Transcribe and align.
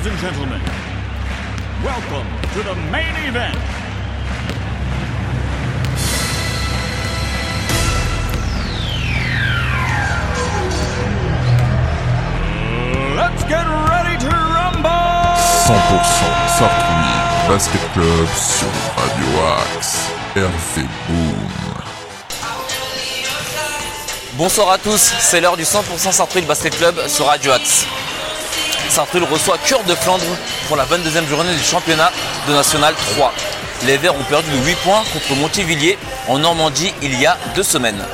Ladies 0.00 0.12
and 0.12 0.32
gentlemen, 0.32 0.62
welcome 1.84 2.26
to 2.54 2.62
the 2.62 2.74
main 2.90 3.14
event. 3.28 3.54
Let's 13.14 13.44
get 13.44 13.66
ready 13.68 14.16
to 14.24 14.30
rumble! 14.30 14.88
100% 15.68 16.48
Sartrouville 16.56 17.48
Basket 17.48 17.92
Club 17.92 18.28
sur 18.34 18.68
Radio 18.96 19.28
Axe. 19.58 19.98
RV 20.34 20.86
Boom. 21.08 21.50
Bonsoir 24.38 24.70
à 24.70 24.78
tous, 24.78 25.12
c'est 25.18 25.42
l'heure 25.42 25.58
du 25.58 25.64
100% 25.64 26.10
Sartreville 26.10 26.46
Basket 26.46 26.74
Club 26.74 27.06
sur 27.06 27.26
Radio 27.26 27.52
Axe. 27.52 27.84
Sartreville 28.90 29.28
reçoit 29.30 29.56
Cœur 29.58 29.84
de 29.84 29.94
Flandre 29.94 30.24
pour 30.66 30.76
la 30.76 30.84
22e 30.84 31.24
journée 31.28 31.54
du 31.54 31.62
championnat 31.62 32.10
de 32.48 32.52
National 32.52 32.92
3. 33.14 33.32
Les 33.86 33.96
Verts 33.96 34.16
ont 34.16 34.24
perdu 34.24 34.50
de 34.50 34.66
8 34.66 34.74
points 34.78 35.04
contre 35.12 35.36
Montivilliers 35.36 35.96
en 36.26 36.38
Normandie 36.38 36.92
il 37.00 37.18
y 37.18 37.24
a 37.24 37.38
deux 37.54 37.62
semaines. 37.62 38.04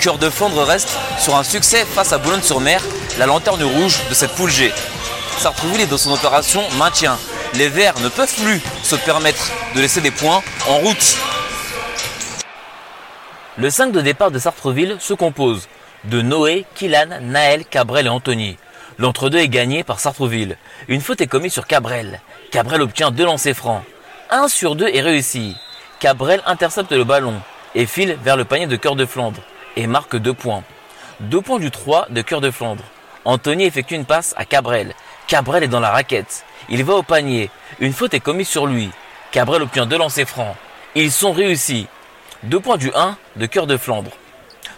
Cœur 0.00 0.18
de 0.18 0.30
Flandre 0.30 0.62
reste 0.62 0.90
sur 1.18 1.34
un 1.34 1.42
succès 1.42 1.84
face 1.84 2.12
à 2.12 2.18
Boulogne-sur-Mer, 2.18 2.80
la 3.18 3.26
lanterne 3.26 3.64
rouge 3.64 3.98
de 4.08 4.14
cette 4.14 4.30
poule 4.36 4.50
G. 4.50 4.72
Sartreville 5.38 5.80
est 5.80 5.86
dans 5.86 5.98
son 5.98 6.12
opération 6.12 6.62
maintien. 6.78 7.18
Les 7.54 7.68
Verts 7.68 7.98
ne 7.98 8.08
peuvent 8.08 8.34
plus 8.40 8.62
se 8.84 8.94
permettre 8.94 9.50
de 9.74 9.80
laisser 9.80 10.00
des 10.00 10.12
points 10.12 10.42
en 10.68 10.78
route. 10.78 11.16
Le 13.56 13.68
5 13.68 13.90
de 13.90 14.00
départ 14.00 14.30
de 14.30 14.38
Sartreville 14.38 14.96
se 15.00 15.14
compose 15.14 15.68
de 16.04 16.22
Noé, 16.22 16.66
Kilan, 16.76 17.18
Naël, 17.20 17.64
Cabrel 17.64 18.06
et 18.06 18.10
Anthony. 18.10 18.56
L'entre-deux 18.98 19.38
est 19.38 19.48
gagné 19.48 19.82
par 19.82 19.98
Sartreville. 19.98 20.56
Une 20.88 21.00
faute 21.00 21.20
est 21.20 21.26
commise 21.26 21.52
sur 21.52 21.66
Cabrel. 21.66 22.20
Cabrel 22.52 22.80
obtient 22.80 23.10
deux 23.10 23.24
lancers 23.24 23.56
francs. 23.56 23.82
Un 24.30 24.46
sur 24.48 24.76
deux 24.76 24.88
est 24.88 25.00
réussi. 25.00 25.56
Cabrel 25.98 26.42
intercepte 26.46 26.92
le 26.92 27.04
ballon 27.04 27.34
et 27.74 27.86
file 27.86 28.16
vers 28.22 28.36
le 28.36 28.44
panier 28.44 28.66
de 28.66 28.76
Cœur 28.76 28.94
de 28.94 29.04
Flandre 29.04 29.40
et 29.76 29.86
marque 29.86 30.16
deux 30.16 30.34
points. 30.34 30.62
Deux 31.20 31.40
points 31.40 31.58
du 31.58 31.70
3 31.70 32.06
de 32.10 32.22
Cœur 32.22 32.40
de 32.40 32.50
Flandre. 32.50 32.84
Anthony 33.24 33.64
effectue 33.64 33.94
une 33.94 34.04
passe 34.04 34.34
à 34.36 34.44
Cabrel. 34.44 34.94
Cabrel 35.26 35.64
est 35.64 35.68
dans 35.68 35.80
la 35.80 35.90
raquette. 35.90 36.44
Il 36.68 36.84
va 36.84 36.94
au 36.94 37.02
panier. 37.02 37.50
Une 37.80 37.92
faute 37.92 38.14
est 38.14 38.20
commise 38.20 38.48
sur 38.48 38.66
lui. 38.66 38.90
Cabrel 39.32 39.62
obtient 39.62 39.86
deux 39.86 39.98
lancers 39.98 40.28
francs. 40.28 40.54
Ils 40.94 41.10
sont 41.10 41.32
réussis. 41.32 41.88
Deux 42.44 42.60
points 42.60 42.76
du 42.76 42.92
1 42.94 43.16
de 43.36 43.46
Cœur 43.46 43.66
de 43.66 43.76
Flandre. 43.76 44.10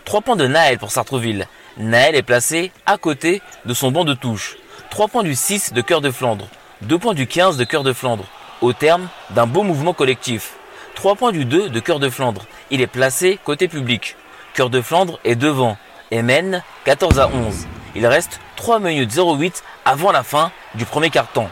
Trois 0.04 0.22
points 0.22 0.36
de 0.36 0.46
Naël 0.46 0.78
pour 0.78 0.90
Sartreville. 0.90 1.46
Naël 1.78 2.14
est 2.14 2.22
placé 2.22 2.72
à 2.86 2.96
côté 2.96 3.42
de 3.66 3.74
son 3.74 3.90
banc 3.90 4.04
de 4.04 4.14
touche. 4.14 4.56
Trois 4.90 5.08
points 5.08 5.22
du 5.22 5.34
6 5.34 5.74
de 5.74 5.82
Cœur 5.82 6.00
de 6.00 6.10
Flandre. 6.10 6.48
Deux 6.80 6.98
points 6.98 7.12
du 7.12 7.26
15 7.26 7.58
de 7.58 7.64
Cœur 7.64 7.82
de 7.82 7.92
Flandre. 7.92 8.24
Au 8.62 8.72
terme 8.72 9.08
d'un 9.30 9.46
beau 9.46 9.62
mouvement 9.62 9.92
collectif. 9.92 10.54
Trois 10.94 11.16
points 11.16 11.32
du 11.32 11.44
2 11.44 11.68
de 11.68 11.80
Cœur 11.80 11.98
de 12.00 12.08
Flandre. 12.08 12.46
Il 12.70 12.80
est 12.80 12.86
placé 12.86 13.38
côté 13.44 13.68
public. 13.68 14.16
Cœur 14.54 14.70
de 14.70 14.80
Flandre 14.80 15.20
est 15.24 15.36
devant 15.36 15.76
et 16.10 16.22
mène 16.22 16.62
14 16.84 17.20
à 17.20 17.28
11. 17.28 17.66
Il 17.94 18.06
reste 18.06 18.40
3 18.56 18.78
minutes 18.80 19.12
08 19.14 19.62
avant 19.84 20.12
la 20.12 20.22
fin 20.22 20.50
du 20.76 20.86
premier 20.86 21.10
quart-temps. 21.10 21.50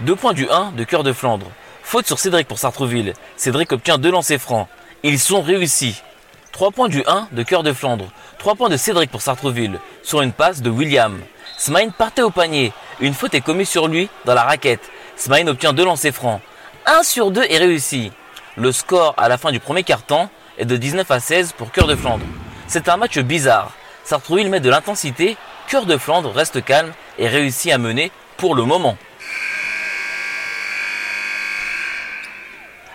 Deux 0.00 0.16
points 0.16 0.34
du 0.34 0.48
1 0.50 0.72
de 0.72 0.82
Cœur 0.82 1.04
de 1.04 1.12
Flandre. 1.12 1.46
Faute 1.84 2.08
sur 2.08 2.18
Cédric 2.18 2.48
pour 2.48 2.58
Sartreville. 2.58 3.12
Cédric 3.36 3.70
obtient 3.70 3.98
deux 3.98 4.10
lancers 4.10 4.40
francs. 4.40 4.66
Ils 5.04 5.20
sont 5.20 5.40
réussis. 5.40 6.02
3 6.50 6.70
points 6.70 6.88
du 6.88 7.04
1 7.06 7.28
de 7.32 7.42
Cœur 7.44 7.62
de 7.62 7.72
Flandre. 7.72 8.06
3 8.38 8.54
points 8.54 8.68
de 8.68 8.76
Cédric 8.76 9.10
pour 9.10 9.22
Sartreville 9.22 9.78
sur 10.02 10.22
une 10.22 10.32
passe 10.32 10.62
de 10.62 10.70
William. 10.70 11.18
Smain 11.58 11.88
partait 11.90 12.22
au 12.22 12.30
panier. 12.30 12.72
Une 13.00 13.14
faute 13.14 13.34
est 13.34 13.40
commise 13.40 13.68
sur 13.68 13.88
lui 13.88 14.08
dans 14.24 14.34
la 14.34 14.42
raquette. 14.42 14.90
Smain 15.16 15.46
obtient 15.46 15.72
deux 15.72 15.84
lancers 15.84 16.12
francs. 16.12 16.40
1 16.86 17.02
sur 17.02 17.30
2 17.30 17.44
est 17.48 17.58
réussi. 17.58 18.12
Le 18.56 18.72
score 18.72 19.14
à 19.16 19.28
la 19.28 19.38
fin 19.38 19.52
du 19.52 19.60
premier 19.60 19.82
quart-temps 19.82 20.30
est 20.58 20.64
de 20.64 20.76
19 20.76 21.10
à 21.10 21.20
16 21.20 21.52
pour 21.52 21.72
Cœur 21.72 21.86
de 21.86 21.96
Flandre. 21.96 22.24
C'est 22.66 22.88
un 22.88 22.96
match 22.96 23.18
bizarre. 23.18 23.72
Sartreville 24.04 24.50
met 24.50 24.60
de 24.60 24.70
l'intensité. 24.70 25.36
Cœur 25.66 25.86
de 25.86 25.96
Flandre 25.96 26.32
reste 26.32 26.64
calme 26.64 26.92
et 27.18 27.28
réussit 27.28 27.72
à 27.72 27.78
mener 27.78 28.12
pour 28.36 28.54
le 28.54 28.64
moment. 28.64 28.96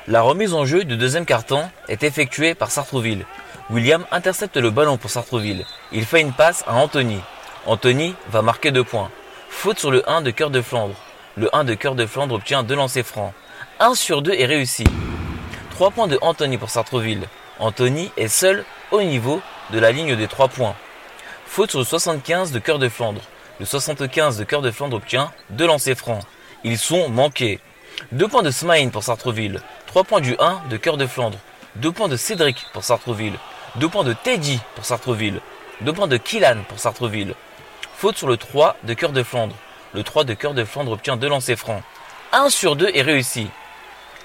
La 0.08 0.22
remise 0.22 0.54
en 0.54 0.66
jeu 0.66 0.84
du 0.84 0.98
deuxième 0.98 1.26
carton 1.26 1.70
est 1.88 2.04
effectuée 2.04 2.56
par 2.56 2.72
Sartreville. 2.72 3.26
William 3.72 4.06
intercepte 4.12 4.58
le 4.58 4.70
ballon 4.70 4.98
pour 4.98 5.10
Sartreville. 5.10 5.66
Il 5.94 6.06
fait 6.06 6.20
une 6.20 6.34
passe 6.34 6.62
à 6.68 6.74
Anthony. 6.74 7.22
Anthony 7.66 8.16
va 8.30 8.42
marquer 8.42 8.72
deux 8.72 8.84
points. 8.84 9.10
Faute 9.50 9.80
sur 9.80 9.92
le 9.92 10.08
1 10.10 10.22
de 10.24 10.32
Cœur 10.32 10.50
de 10.50 10.62
Flandre. 10.62 10.96
Le 11.38 11.56
1 11.56 11.64
de 11.64 11.74
Cœur 11.76 11.96
de 11.96 12.06
Flandre 12.06 12.36
obtient 12.36 12.64
deux 12.64 12.76
lancers 12.76 13.06
francs. 13.06 13.34
1 13.80 13.96
sur 13.96 14.22
2 14.22 14.34
est 14.34 14.46
réussi. 14.46 14.84
3 15.70 15.92
points 15.92 16.08
de 16.08 16.20
Anthony 16.22 16.58
pour 16.58 16.70
Sartreville. 16.70 17.30
Anthony 17.60 18.12
est 18.18 18.28
seul 18.28 18.66
au 18.92 19.02
niveau 19.02 19.42
de 19.72 19.80
la 19.80 19.94
ligne 19.94 20.18
des 20.18 20.28
3 20.28 20.50
points. 20.50 20.76
Faute 21.46 21.70
sur 21.70 21.80
le 21.80 21.86
75 21.86 22.52
de 22.52 22.60
Cœur 22.60 22.78
de 22.78 22.90
Flandre. 22.90 23.22
Le 23.62 23.66
75 23.66 24.38
de 24.38 24.44
Cœur 24.44 24.62
de 24.62 24.72
Flandre 24.72 24.98
obtient 24.98 25.32
deux 25.50 25.68
lancers 25.68 25.96
francs. 25.96 26.26
Ils 26.66 26.78
sont 26.78 27.08
manqués. 27.08 27.62
2 28.12 28.28
points 28.28 28.44
de 28.44 28.52
Smain 28.52 28.90
pour 28.90 29.04
Sartreville. 29.04 29.62
3 29.88 30.04
points 30.04 30.20
du 30.20 30.36
1 30.40 30.64
de 30.70 30.76
Cœur 30.76 30.98
de 30.98 31.08
Flandre. 31.08 31.38
2 31.78 31.90
points 31.94 32.10
de 32.10 32.18
Cédric 32.18 32.66
pour 32.74 32.84
Sartreville. 32.84 33.38
2 33.76 33.88
points 33.88 34.04
de 34.04 34.12
Teddy 34.12 34.60
pour 34.76 34.84
Sartreville. 34.84 35.40
2 35.82 35.94
points 35.94 36.08
de 36.08 36.18
Killan 36.18 36.58
pour 36.68 36.78
Sartreville. 36.78 37.36
Faute 37.96 38.18
sur 38.18 38.28
le 38.28 38.36
3 38.36 38.76
de 38.84 38.94
Cœur 38.94 39.14
de 39.14 39.24
Flandre. 39.24 39.56
Le 39.94 40.04
3 40.04 40.26
de 40.26 40.34
Cœur 40.34 40.54
de 40.54 40.66
Flandre 40.66 40.92
obtient 40.92 41.16
2 41.16 41.30
lancers 41.30 41.58
francs. 41.58 41.82
1 42.34 42.50
sur 42.50 42.76
2 42.76 42.90
est 42.94 43.02
réussi. 43.02 43.48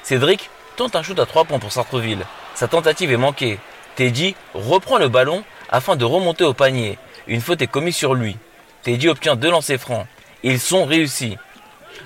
Cédric 0.03 0.51
tente 0.75 0.97
un 0.97 1.03
shoot 1.05 1.19
à 1.21 1.27
3 1.27 1.45
points 1.45 1.61
pour 1.61 1.71
Sartreville. 1.71 2.27
Sa 2.57 2.67
tentative 2.67 3.13
est 3.13 3.17
manquée. 3.17 3.61
Teddy 3.95 4.35
reprend 4.53 4.99
le 4.99 5.09
ballon 5.09 5.45
afin 5.71 5.95
de 5.95 6.05
remonter 6.05 6.43
au 6.43 6.53
panier. 6.53 6.99
Une 7.29 7.41
faute 7.41 7.63
est 7.63 7.69
commise 7.69 7.97
sur 7.97 8.15
lui. 8.15 8.37
Teddy 8.83 9.09
obtient 9.09 9.37
2 9.37 9.49
lancers 9.49 9.79
francs. 9.79 10.09
Ils 10.43 10.59
sont 10.59 10.87
réussis. 10.87 11.39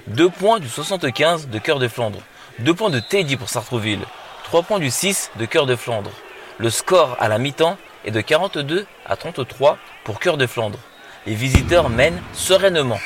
2 0.08 0.28
points 0.28 0.60
du 0.60 0.68
75 0.68 1.48
de 1.48 1.58
Cœur 1.58 1.78
de 1.78 1.88
Flandre. 1.88 2.20
2 2.58 2.74
points 2.74 2.90
de 2.90 3.00
Teddy 3.00 3.36
pour 3.36 3.48
Sartreville. 3.48 4.04
3 4.44 4.62
points 4.62 4.78
du 4.78 4.90
6 4.90 5.30
de 5.36 5.46
Cœur 5.46 5.64
de 5.64 5.74
Flandre. 5.74 6.10
Le 6.60 6.68
score 6.68 7.16
à 7.18 7.28
la 7.28 7.38
mi-temps 7.38 7.78
est 8.04 8.10
de 8.10 8.20
42 8.20 8.86
à 9.06 9.16
33 9.16 9.78
pour 10.04 10.20
Cœur 10.20 10.36
de 10.36 10.46
Flandre. 10.46 10.78
Les 11.24 11.34
visiteurs 11.34 11.88
mènent 11.88 12.20
sereinement. 12.34 13.00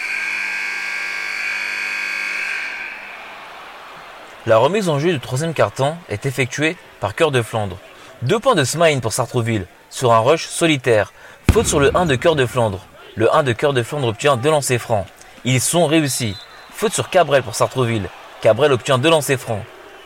La 4.46 4.58
remise 4.58 4.88
en 4.88 4.98
jeu 4.98 5.12
du 5.12 5.20
troisième 5.20 5.54
carton 5.54 5.96
est 6.08 6.26
effectuée 6.26 6.76
par 6.98 7.14
Cœur 7.14 7.30
de 7.30 7.42
Flandre. 7.42 7.78
2 8.22 8.40
points 8.40 8.56
de 8.56 8.64
Smain 8.64 8.98
pour 8.98 9.12
Sartreville 9.12 9.68
sur 9.88 10.12
un 10.12 10.18
rush 10.18 10.48
solitaire. 10.48 11.12
Faute 11.52 11.68
sur 11.68 11.78
le 11.78 11.96
1 11.96 12.06
de 12.06 12.16
Cœur 12.16 12.34
de 12.34 12.46
Flandre. 12.46 12.84
Le 13.14 13.32
1 13.32 13.44
de 13.44 13.52
Cœur 13.52 13.72
de 13.72 13.84
Flandre 13.84 14.08
obtient 14.08 14.36
2 14.36 14.50
lancers 14.50 14.80
francs. 14.80 15.06
Ils 15.44 15.60
sont 15.60 15.86
réussis. 15.86 16.36
Faute 16.72 16.92
sur 16.92 17.08
Cabrel 17.08 17.44
pour 17.44 17.54
Sartreville. 17.54 18.08
Cabrel 18.40 18.72
obtient 18.72 18.98
2 18.98 19.08
lancers 19.08 19.38
francs. 19.38 19.62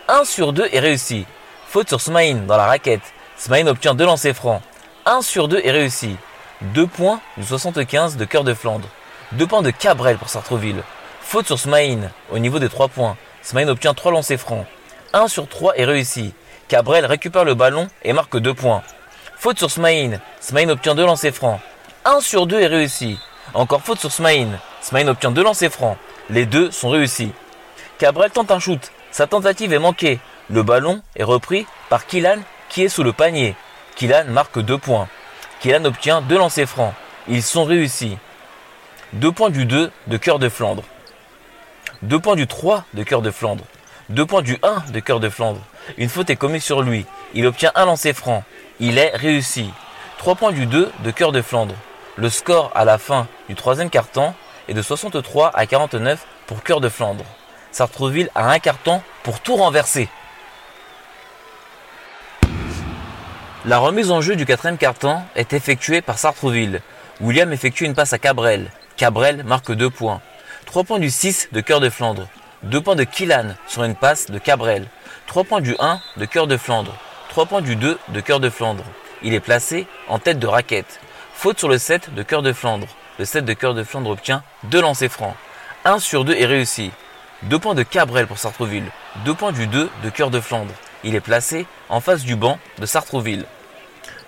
1 0.08 0.26
sur 0.26 0.52
2 0.52 0.68
est 0.70 0.80
réussi. 0.80 1.24
Faute 1.66 1.88
sur 1.88 2.02
Smain 2.02 2.34
dans 2.46 2.58
la 2.58 2.66
raquette. 2.66 3.14
Smain 3.38 3.68
obtient 3.68 3.94
2 3.94 4.04
lancers 4.04 4.34
francs. 4.34 4.60
1 5.06 5.22
sur 5.22 5.46
2 5.46 5.60
est 5.62 5.70
réussi. 5.70 6.16
2 6.60 6.88
points 6.88 7.20
du 7.36 7.44
75 7.44 8.16
de 8.16 8.24
Cœur 8.24 8.42
de 8.42 8.52
Flandre. 8.52 8.88
2 9.32 9.46
points 9.46 9.62
de 9.62 9.70
Cabrel 9.70 10.18
pour 10.18 10.28
Sartreville. 10.28 10.82
Faute 11.20 11.46
sur 11.46 11.56
Smain 11.56 12.10
au 12.32 12.40
niveau 12.40 12.58
des 12.58 12.68
3 12.68 12.88
points. 12.88 13.16
Smain 13.42 13.68
obtient 13.68 13.94
3 13.94 14.10
lancers 14.10 14.40
francs. 14.40 14.66
1 15.12 15.28
sur 15.28 15.48
3 15.48 15.76
est 15.76 15.84
réussi. 15.84 16.34
Cabrel 16.66 17.06
récupère 17.06 17.44
le 17.44 17.54
ballon 17.54 17.86
et 18.02 18.12
marque 18.12 18.36
2 18.36 18.54
points. 18.54 18.82
Faute 19.36 19.58
sur 19.58 19.70
Smain. 19.70 20.18
Smain 20.40 20.68
obtient 20.68 20.96
2 20.96 21.06
lancers 21.06 21.32
francs. 21.32 21.60
1 22.06 22.20
sur 22.20 22.48
2 22.48 22.58
est 22.58 22.66
réussi. 22.66 23.20
Encore 23.54 23.82
faute 23.82 24.00
sur 24.00 24.10
Smain. 24.10 24.48
Smain 24.80 25.06
obtient 25.06 25.30
2 25.30 25.44
lancers 25.44 25.70
francs. 25.70 25.96
Les 26.28 26.44
deux 26.44 26.72
sont 26.72 26.90
réussis. 26.90 27.30
Cabrel 27.98 28.32
tente 28.32 28.50
un 28.50 28.58
shoot. 28.58 28.90
Sa 29.12 29.28
tentative 29.28 29.72
est 29.72 29.78
manquée. 29.78 30.18
Le 30.50 30.64
ballon 30.64 31.02
est 31.14 31.24
repris 31.24 31.66
par 31.88 32.04
Killan 32.06 32.38
qui 32.68 32.82
est 32.82 32.88
sous 32.88 33.02
le 33.02 33.12
panier. 33.12 33.54
Killan 33.96 34.24
marque 34.28 34.58
2 34.58 34.78
points. 34.78 35.08
Killan 35.60 35.84
obtient 35.84 36.20
2 36.20 36.38
lancers 36.38 36.68
francs. 36.68 36.94
Ils 37.28 37.42
sont 37.42 37.64
réussis. 37.64 38.16
2 39.14 39.32
points 39.32 39.50
du 39.50 39.64
2 39.64 39.90
de 40.06 40.16
Cœur 40.16 40.38
de 40.38 40.48
Flandre. 40.48 40.82
2 42.02 42.18
points 42.18 42.36
du 42.36 42.46
3 42.46 42.84
de 42.94 43.02
Cœur 43.02 43.22
de 43.22 43.30
Flandre. 43.30 43.64
2 44.10 44.24
points 44.24 44.42
du 44.42 44.58
1 44.62 44.90
de 44.92 45.00
Cœur 45.00 45.20
de 45.20 45.28
Flandre. 45.28 45.60
Une 45.96 46.08
faute 46.08 46.30
est 46.30 46.36
commise 46.36 46.62
sur 46.62 46.82
lui. 46.82 47.06
Il 47.34 47.46
obtient 47.46 47.72
un 47.74 47.86
lancer 47.86 48.12
franc. 48.12 48.44
Il 48.80 48.98
est 48.98 49.14
réussi. 49.14 49.70
3 50.18 50.34
points 50.36 50.52
du 50.52 50.66
2 50.66 50.90
de 51.04 51.10
Cœur 51.10 51.32
de 51.32 51.42
Flandre. 51.42 51.74
Le 52.16 52.30
score 52.30 52.70
à 52.74 52.84
la 52.84 52.98
fin 52.98 53.26
du 53.48 53.54
troisième 53.54 53.90
quart-temps 53.90 54.34
est 54.68 54.74
de 54.74 54.82
63 54.82 55.50
à 55.54 55.66
49 55.66 56.26
pour 56.46 56.62
Cœur 56.62 56.80
de 56.80 56.88
Flandre. 56.88 57.24
Sartreville 57.72 58.30
a 58.34 58.50
un 58.50 58.58
carton 58.58 59.02
pour 59.22 59.40
tout 59.40 59.56
renverser. 59.56 60.08
La 63.64 63.78
remise 63.78 64.12
en 64.12 64.20
jeu 64.20 64.36
du 64.36 64.46
quatrième 64.46 64.78
carton 64.78 65.20
est 65.34 65.52
effectuée 65.52 66.00
par 66.00 66.16
Sartreville. 66.16 66.80
William 67.20 67.52
effectue 67.52 67.84
une 67.84 67.94
passe 67.94 68.12
à 68.12 68.18
Cabrel. 68.18 68.70
Cabrel 68.96 69.42
marque 69.42 69.72
2 69.72 69.90
points. 69.90 70.20
3 70.66 70.84
points 70.84 71.00
du 71.00 71.10
6 71.10 71.48
de 71.50 71.60
Cœur 71.60 71.80
de 71.80 71.90
Flandre. 71.90 72.28
2 72.62 72.80
points 72.80 72.94
de 72.94 73.02
Killan 73.02 73.56
sur 73.66 73.82
une 73.82 73.96
passe 73.96 74.30
de 74.30 74.38
Cabrel. 74.38 74.86
3 75.26 75.42
points 75.42 75.60
du 75.60 75.74
1 75.80 75.98
de 76.18 76.24
Cœur 76.24 76.46
de 76.46 76.56
Flandre. 76.56 76.94
3 77.30 77.46
points 77.46 77.60
du 77.60 77.74
2 77.74 77.98
de 78.10 78.20
Cœur 78.20 78.38
de 78.38 78.48
Flandre. 78.48 78.84
Il 79.24 79.34
est 79.34 79.40
placé 79.40 79.88
en 80.06 80.20
tête 80.20 80.38
de 80.38 80.46
raquette. 80.46 81.00
Faute 81.34 81.58
sur 81.58 81.68
le 81.68 81.78
7 81.78 82.14
de 82.14 82.22
Cœur 82.22 82.42
de 82.42 82.52
Flandre. 82.52 82.86
Le 83.18 83.24
7 83.24 83.44
de 83.44 83.54
Cœur 83.54 83.74
de 83.74 83.82
Flandre 83.82 84.10
obtient 84.10 84.44
2 84.64 84.80
lancers 84.80 85.10
francs. 85.10 85.34
1 85.84 85.98
sur 85.98 86.24
2 86.24 86.32
est 86.34 86.46
réussi. 86.46 86.92
2 87.42 87.58
points 87.58 87.74
de 87.74 87.82
Cabrel 87.82 88.28
pour 88.28 88.38
Sartreville. 88.38 88.86
2 89.24 89.34
points 89.34 89.52
du 89.52 89.66
2 89.66 89.90
de 90.04 90.10
Cœur 90.10 90.30
de 90.30 90.40
Flandre. 90.40 90.72
Il 91.04 91.14
est 91.14 91.20
placé 91.20 91.66
en 91.88 92.00
face 92.00 92.24
du 92.24 92.34
banc 92.34 92.58
de 92.78 92.86
Sartreville. 92.86 93.44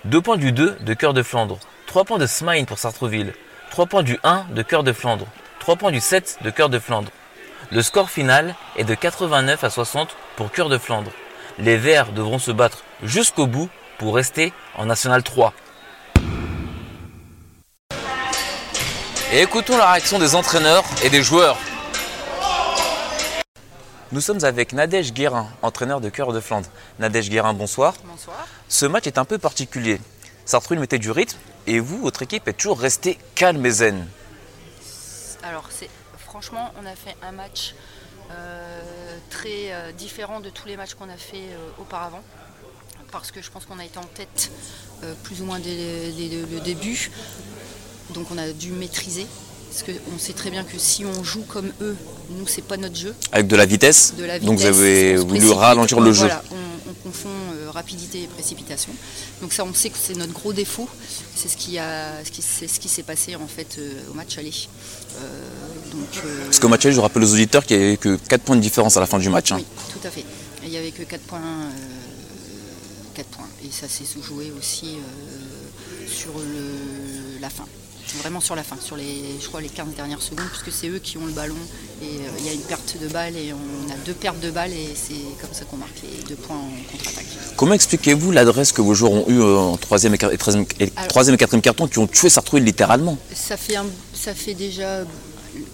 2 0.05 0.21
points 0.21 0.37
du 0.37 0.51
2 0.51 0.77
de 0.79 0.93
Cœur 0.93 1.13
de 1.13 1.21
Flandre. 1.21 1.59
3 1.87 2.05
points 2.05 2.17
de 2.17 2.25
Smine 2.25 2.65
pour 2.65 2.79
Sartreville. 2.79 3.33
3 3.71 3.85
points 3.87 4.03
du 4.03 4.17
1 4.23 4.45
de 4.51 4.61
Cœur 4.61 4.83
de 4.83 4.93
Flandre. 4.93 5.27
3 5.59 5.75
points 5.75 5.91
du 5.91 5.99
7 5.99 6.39
de 6.41 6.49
Cœur 6.49 6.69
de 6.69 6.79
Flandre. 6.79 7.11
Le 7.71 7.81
score 7.81 8.09
final 8.09 8.55
est 8.77 8.83
de 8.83 8.95
89 8.95 9.63
à 9.63 9.69
60 9.69 10.15
pour 10.35 10.51
Cœur 10.51 10.69
de 10.69 10.77
Flandre. 10.77 11.11
Les 11.59 11.77
Verts 11.77 12.13
devront 12.13 12.39
se 12.39 12.51
battre 12.51 12.83
jusqu'au 13.03 13.47
bout 13.47 13.69
pour 13.97 14.15
rester 14.15 14.53
en 14.77 14.85
National 14.85 15.23
3. 15.23 15.53
Et 19.33 19.41
écoutons 19.41 19.77
la 19.77 19.91
réaction 19.91 20.19
des 20.19 20.35
entraîneurs 20.35 20.83
et 21.03 21.09
des 21.09 21.21
joueurs. 21.23 21.57
Nous 24.13 24.19
sommes 24.19 24.43
avec 24.43 24.73
Nadège 24.73 25.13
Guérin, 25.13 25.47
entraîneur 25.61 26.01
de 26.01 26.09
Cœur 26.09 26.33
de 26.33 26.41
Flandre. 26.41 26.67
Nadège 26.99 27.29
Guérin, 27.29 27.53
bonsoir. 27.53 27.93
Bonsoir. 28.03 28.45
Ce 28.67 28.85
match 28.85 29.07
est 29.07 29.17
un 29.17 29.23
peu 29.23 29.37
particulier. 29.37 30.01
Sartreville 30.43 30.81
mettait 30.81 30.99
du 30.99 31.11
rythme 31.11 31.37
et 31.65 31.79
vous, 31.79 31.97
votre 32.01 32.21
équipe, 32.21 32.45
est 32.49 32.53
toujours 32.53 32.77
restée 32.77 33.17
calme 33.35 33.65
et 33.65 33.71
zen. 33.71 34.05
Alors, 35.43 35.69
franchement, 36.17 36.73
on 36.81 36.85
a 36.85 36.93
fait 36.93 37.15
un 37.23 37.31
match 37.31 37.73
euh, 38.31 39.17
très 39.29 39.71
euh, 39.71 39.93
différent 39.93 40.41
de 40.41 40.49
tous 40.49 40.67
les 40.67 40.75
matchs 40.75 40.95
qu'on 40.95 41.09
a 41.09 41.15
fait 41.15 41.37
euh, 41.37 41.69
auparavant. 41.79 42.23
Parce 43.13 43.31
que 43.31 43.41
je 43.41 43.49
pense 43.49 43.65
qu'on 43.65 43.79
a 43.79 43.85
été 43.85 43.97
en 43.97 44.03
tête 44.03 44.51
plus 45.23 45.41
ou 45.41 45.45
moins 45.45 45.59
dès, 45.59 46.11
dès 46.11 46.29
le 46.29 46.59
début. 46.59 47.11
Donc 48.09 48.27
on 48.29 48.37
a 48.37 48.49
dû 48.51 48.71
maîtriser. 48.71 49.25
Parce 49.71 49.83
qu'on 49.83 50.19
sait 50.19 50.33
très 50.33 50.51
bien 50.51 50.65
que 50.65 50.77
si 50.77 51.05
on 51.05 51.23
joue 51.23 51.43
comme 51.47 51.71
eux, 51.81 51.95
nous, 52.37 52.45
c'est 52.45 52.61
pas 52.63 52.75
notre 52.75 52.95
jeu. 52.97 53.15
Avec 53.31 53.47
de 53.47 53.55
la 53.55 53.65
vitesse. 53.65 54.13
De 54.17 54.25
la 54.25 54.37
Donc 54.37 54.59
vous 54.59 54.65
vitesse, 54.65 54.77
avez 54.77 55.15
voulu 55.15 55.49
ralentir 55.51 56.01
le 56.01 56.11
jeu. 56.11 56.25
voilà, 56.27 56.43
on, 56.51 56.89
on 56.89 56.93
confond 57.09 57.29
euh, 57.29 57.71
rapidité 57.71 58.23
et 58.23 58.27
précipitation. 58.27 58.91
Donc 59.41 59.53
ça, 59.53 59.63
on 59.63 59.73
sait 59.73 59.89
que 59.89 59.97
c'est 59.97 60.17
notre 60.17 60.33
gros 60.33 60.51
défaut. 60.51 60.89
C'est 61.35 61.47
ce 61.47 61.55
qui 61.55 61.79
a, 61.79 62.23
ce 62.25 62.31
qui, 62.31 62.41
c'est 62.41 62.67
ce 62.67 62.81
qui 62.81 62.89
s'est 62.89 63.03
passé 63.03 63.37
en 63.37 63.47
fait 63.47 63.77
euh, 63.79 63.93
au 64.11 64.13
match 64.13 64.37
aller. 64.37 64.51
Euh, 65.21 65.45
donc, 65.93 66.21
Parce 66.45 66.59
qu'au 66.59 66.67
match 66.67 66.85
aller, 66.85 66.93
je 66.95 66.99
rappelle 66.99 67.23
aux 67.23 67.33
auditeurs 67.33 67.65
qu'il 67.65 67.77
n'y 67.77 67.83
avait 67.85 67.97
que 67.97 68.17
4 68.27 68.41
points 68.43 68.57
de 68.57 68.61
différence 68.61 68.97
à 68.97 68.99
la 68.99 69.05
fin 69.05 69.19
du 69.19 69.29
match. 69.29 69.53
hein. 69.53 69.57
oui, 69.59 69.65
tout 69.93 70.05
à 70.05 70.11
fait. 70.11 70.25
Il 70.63 70.69
n'y 70.69 70.77
avait 70.77 70.91
que 70.91 71.03
4 71.03 71.21
points, 71.21 71.39
euh, 71.39 71.69
4 73.15 73.25
points. 73.27 73.47
Et 73.65 73.71
ça 73.71 73.87
s'est 73.87 74.03
joué 74.21 74.51
aussi 74.57 74.97
sur 76.07 76.33
le, 76.37 77.39
la 77.39 77.49
fin. 77.49 77.65
Vraiment 78.21 78.41
sur 78.41 78.55
la 78.55 78.63
fin, 78.63 78.75
sur 78.81 78.95
les, 78.97 79.21
je 79.41 79.47
crois 79.47 79.61
les 79.61 79.69
15 79.69 79.95
dernières 79.95 80.21
secondes, 80.21 80.45
puisque 80.51 80.71
c'est 80.77 80.87
eux 80.89 80.99
qui 80.99 81.17
ont 81.17 81.25
le 81.25 81.31
ballon. 81.31 81.55
Et 82.01 82.05
euh, 82.05 82.29
il 82.39 82.45
y 82.45 82.49
a 82.49 82.53
une 82.53 82.61
perte 82.61 82.97
de 83.01 83.07
balle 83.07 83.35
et 83.37 83.53
on 83.53 83.91
a 83.91 83.95
deux 84.05 84.13
pertes 84.13 84.39
de 84.39 84.51
balles 84.51 84.73
et 84.73 84.89
c'est 84.95 85.13
comme 85.39 85.53
ça 85.53 85.65
qu'on 85.65 85.77
marque 85.77 86.01
les 86.03 86.23
deux 86.23 86.35
points 86.35 86.57
en 86.57 86.91
contre-attaque. 86.91 87.25
Comment 87.55 87.73
expliquez-vous 87.73 88.31
l'adresse 88.31 88.71
que 88.71 88.81
vos 88.81 88.93
joueurs 88.93 89.11
ont 89.13 89.25
eue 89.29 89.41
en 89.41 89.77
3 89.77 90.03
et 90.05 90.17
4 90.17 90.33
et 90.79 90.91
Alors- 90.97 91.37
4 91.37 91.57
carton 91.61 91.87
qui 91.87 91.99
ont 91.99 92.07
tué 92.07 92.29
Sartreville 92.29 92.65
littéralement 92.65 93.17
Ça 93.33 93.55
fait, 93.57 93.75
un- 93.77 93.85
ça 94.13 94.33
fait 94.33 94.55
déjà. 94.55 95.05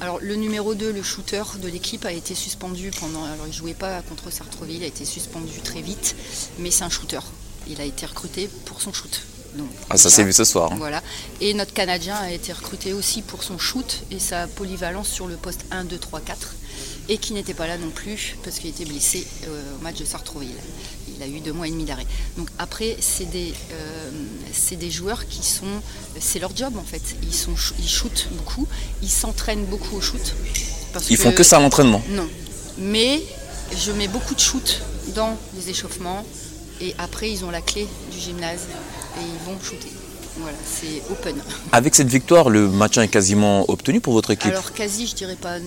Alors, 0.02 0.20
le 0.22 0.36
numéro 0.36 0.74
2, 0.76 0.92
le 0.92 1.04
shooter 1.04 1.44
de 1.62 1.68
l'équipe, 1.68 2.04
a 2.06 2.12
été 2.12 2.36
suspendu 2.36 2.92
pendant. 3.00 3.24
Alors, 3.24 3.46
il 3.46 3.50
ne 3.50 3.54
jouait 3.54 3.74
pas 3.74 4.02
contre 4.02 4.32
Sartreville, 4.32 4.78
il 4.78 4.84
a 4.84 4.88
été 4.88 5.06
suspendu 5.06 5.60
très 5.64 5.82
vite, 5.82 6.16
mais 6.60 6.72
c'est 6.72 6.84
un 6.84 6.90
shooter. 6.90 7.20
Il 7.70 7.80
a 7.82 7.84
été 7.86 8.06
recruté 8.06 8.50
pour 8.66 8.82
son 8.82 8.92
shoot. 8.94 9.22
Donc, 9.56 9.68
Ah, 9.90 9.98
ça 9.98 10.10
s'est 10.10 10.24
vu 10.24 10.34
ce 10.34 10.44
soir. 10.44 10.72
hein. 10.72 10.76
Voilà. 10.78 11.02
Et 11.42 11.54
notre 11.54 11.74
Canadien 11.74 12.16
a 12.16 12.32
été 12.32 12.52
recruté 12.54 12.94
aussi 12.94 13.22
pour 13.22 13.44
son 13.44 13.58
shoot 13.58 14.04
et 14.12 14.20
sa 14.20 14.48
polyvalence 14.48 15.08
sur 15.10 15.28
le 15.28 15.36
poste 15.36 15.62
1, 15.72 15.86
2, 15.86 15.98
3, 15.98 16.20
4. 16.22 16.54
Et 17.10 17.18
qui 17.18 17.34
n'était 17.34 17.54
pas 17.54 17.68
là 17.68 17.78
non 17.78 17.90
plus 17.90 18.36
parce 18.44 18.60
qu'il 18.60 18.70
était 18.70 18.84
blessé 18.86 19.26
euh, 19.48 19.62
au 19.80 19.82
match 19.84 19.96
de 19.98 20.06
Sartreville. 20.06 20.50
Il 21.16 21.24
a 21.24 21.28
eu 21.28 21.40
deux 21.40 21.54
mois 21.54 21.68
et 21.68 21.72
demi 21.72 21.86
d'arrêt. 21.86 22.06
Donc 22.38 22.50
après, 22.60 22.98
c'est 23.00 23.26
des, 23.30 23.54
euh, 23.72 24.10
des 24.72 24.92
joueurs 24.92 25.26
qui 25.28 25.42
sont. 25.46 25.66
C'est 26.20 26.40
leur 26.40 26.56
job 26.56 26.74
en 26.78 26.84
fait. 26.84 27.02
Ils, 27.24 27.34
sont, 27.34 27.56
ils 27.80 27.88
shootent 27.88 28.28
beaucoup, 28.34 28.68
ils 29.02 29.10
s'entraînent 29.10 29.66
beaucoup 29.66 29.96
au 29.96 30.02
shoot. 30.02 30.36
parce 30.92 31.10
Ils 31.10 31.16
font 31.18 31.32
que 31.32 31.44
ça 31.44 31.58
à 31.58 31.60
l'entraînement. 31.62 32.04
Non. 32.10 32.28
Mais 32.78 33.24
je 33.76 33.92
mets 33.94 34.10
beaucoup 34.10 34.36
de 34.36 34.40
shoot 34.42 34.82
dans 35.16 35.36
les 35.56 35.70
échauffements 35.70 36.26
et 36.82 36.94
après 37.00 37.32
ils 37.32 37.44
ont 37.46 37.50
la 37.52 37.62
clé 37.62 37.88
du 38.12 38.20
gymnase 38.20 38.62
et 39.18 39.22
ils 39.22 39.46
vont 39.46 39.58
shooter. 39.62 39.92
Voilà, 40.40 40.58
c'est 40.66 41.02
open. 41.12 41.36
Avec 41.72 41.96
cette 41.96 42.10
victoire, 42.10 42.50
le 42.50 42.68
match 42.70 42.98
est 42.98 43.08
quasiment 43.08 43.66
obtenu 43.70 44.00
pour 44.02 44.14
votre 44.14 44.32
équipe. 44.32 44.52
Alors 44.52 44.72
quasi, 44.74 45.08
je 45.08 45.16
dirais 45.16 45.36
pas. 45.36 45.60
mm, 45.60 45.64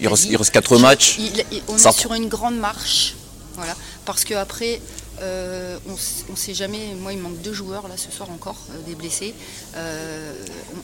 Il 0.00 0.08
reste- 0.08 0.26
il 0.26 0.36
reste 0.36 0.50
quatre 0.50 0.78
matchs. 0.78 1.16
Il- 1.18 1.44
il- 1.52 1.62
on 1.68 1.76
est 1.76 1.92
sur 1.92 2.12
une 2.14 2.28
grande 2.28 2.58
marche, 2.58 3.14
voilà, 3.54 3.74
parce 4.04 4.24
que 4.24 4.34
après, 4.34 4.80
euh, 5.22 5.78
on 5.88 6.32
ne 6.32 6.36
sait 6.36 6.52
jamais. 6.54 6.94
Moi, 7.00 7.14
il 7.14 7.18
manque 7.18 7.40
deux 7.40 7.54
joueurs 7.54 7.88
là 7.88 7.96
ce 7.96 8.10
soir 8.12 8.30
encore, 8.30 8.56
euh, 8.70 8.78
des 8.86 8.94
blessés. 8.94 9.34
Euh, 9.76 10.32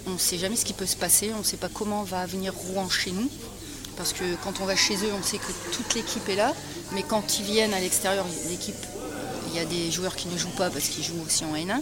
on 0.06 0.12
ne 0.12 0.18
sait 0.18 0.38
jamais 0.38 0.56
ce 0.56 0.64
qui 0.64 0.72
peut 0.72 0.86
se 0.86 0.96
passer. 0.96 1.30
On 1.36 1.40
ne 1.40 1.44
sait 1.44 1.58
pas 1.58 1.68
comment 1.72 2.02
va 2.04 2.24
venir 2.26 2.52
Rouen 2.54 2.88
chez 2.88 3.12
nous. 3.12 3.28
Parce 3.98 4.14
que 4.14 4.24
quand 4.42 4.54
on 4.62 4.64
va 4.64 4.74
chez 4.74 4.94
eux, 4.94 5.12
on 5.16 5.22
sait 5.22 5.36
que 5.36 5.52
toute 5.72 5.94
l'équipe 5.94 6.26
est 6.30 6.34
là. 6.36 6.54
Mais 6.94 7.02
quand 7.02 7.38
ils 7.38 7.44
viennent 7.44 7.74
à 7.74 7.80
l'extérieur, 7.80 8.24
l'équipe, 8.48 8.74
il 9.52 9.56
y 9.56 9.60
a 9.60 9.64
des 9.64 9.90
joueurs 9.90 10.16
qui 10.16 10.28
ne 10.28 10.36
jouent 10.38 10.48
pas 10.56 10.70
parce 10.70 10.86
qu'ils 10.88 11.04
jouent 11.04 11.22
aussi 11.26 11.44
en 11.44 11.54
N1. 11.54 11.80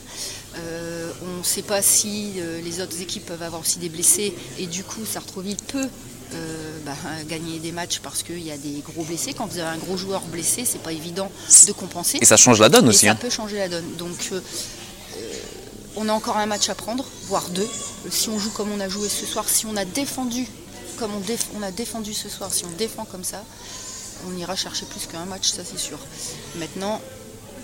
Euh, 0.57 1.13
on 1.23 1.39
ne 1.39 1.43
sait 1.45 1.63
pas 1.63 1.83
si 1.83 2.33
euh, 2.39 2.61
les 2.63 2.81
autres 2.81 3.01
équipes 3.01 3.27
peuvent 3.27 3.43
avoir 3.43 3.61
aussi 3.63 3.79
des 3.79 3.89
blessés. 3.89 4.35
Et 4.59 4.67
du 4.67 4.83
coup, 4.85 5.05
Sartreville 5.05 5.57
peut 5.69 5.89
euh, 6.35 6.79
bah, 6.85 6.93
gagner 7.29 7.59
des 7.61 7.73
matchs 7.73 8.01
parce 8.01 8.23
qu'il 8.23 8.43
y 8.43 8.51
a 8.51 8.59
des 8.59 8.83
gros 8.87 9.05
blessés. 9.05 9.33
Quand 9.35 9.47
vous 9.47 9.59
avez 9.59 9.69
un 9.69 9.79
gros 9.79 9.97
joueur 9.97 10.23
blessé, 10.23 10.65
c'est 10.65 10.83
pas 10.83 10.93
évident 10.93 11.31
de 11.67 11.73
compenser. 11.73 12.19
Et 12.21 12.25
ça 12.25 12.37
change 12.37 12.61
la 12.61 12.69
donne 12.69 12.87
Et 12.87 12.89
aussi. 12.89 13.07
ça 13.07 13.13
hein. 13.13 13.17
peut 13.17 13.31
changer 13.31 13.59
la 13.59 13.69
donne. 13.69 13.97
Donc, 13.97 14.29
euh, 14.33 14.41
on 15.97 16.09
a 16.09 16.13
encore 16.13 16.37
un 16.37 16.47
match 16.47 16.69
à 16.69 16.75
prendre, 16.75 17.05
voire 17.25 17.49
deux. 17.51 17.69
Si 18.11 18.29
on 18.29 18.39
joue 18.39 18.51
comme 18.51 18.71
on 18.73 18.81
a 18.81 18.89
joué 18.89 19.09
ce 19.09 19.27
soir, 19.27 19.49
si 19.49 19.67
on 19.67 19.77
a 19.77 19.85
défendu 19.85 20.47
comme 20.99 21.15
on, 21.15 21.21
déf- 21.21 21.47
on 21.59 21.63
a 21.63 21.71
défendu 21.71 22.13
ce 22.15 22.29
soir, 22.29 22.53
si 22.53 22.65
on 22.65 22.71
défend 22.77 23.05
comme 23.07 23.25
ça, 23.25 23.43
on 24.29 24.37
ira 24.37 24.55
chercher 24.55 24.85
plus 24.87 25.07
qu'un 25.07 25.25
match, 25.25 25.49
ça 25.51 25.63
c'est 25.65 25.79
sûr. 25.79 25.99
Maintenant, 26.57 27.01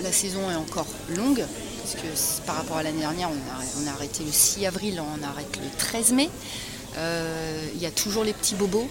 la 0.02 0.12
saison 0.12 0.50
est 0.50 0.54
encore 0.56 0.86
longue, 1.16 1.44
parce 1.82 1.94
que 1.94 2.46
par 2.46 2.56
rapport 2.56 2.76
à 2.78 2.82
l'année 2.82 3.00
dernière, 3.00 3.28
on 3.30 3.86
a, 3.88 3.92
arrêté 3.92 4.24
le 4.24 4.32
6 4.32 4.66
avril, 4.66 5.00
on 5.00 5.22
arrête 5.24 5.56
le 5.56 5.68
13 5.78 6.12
mai. 6.12 6.28
Euh, 6.98 7.66
Il 7.74 7.80
y 7.82 7.86
a 7.86 7.90
toujours 7.90 8.24
les 8.24 8.32
petits 8.32 8.54
bobos. 8.54 8.88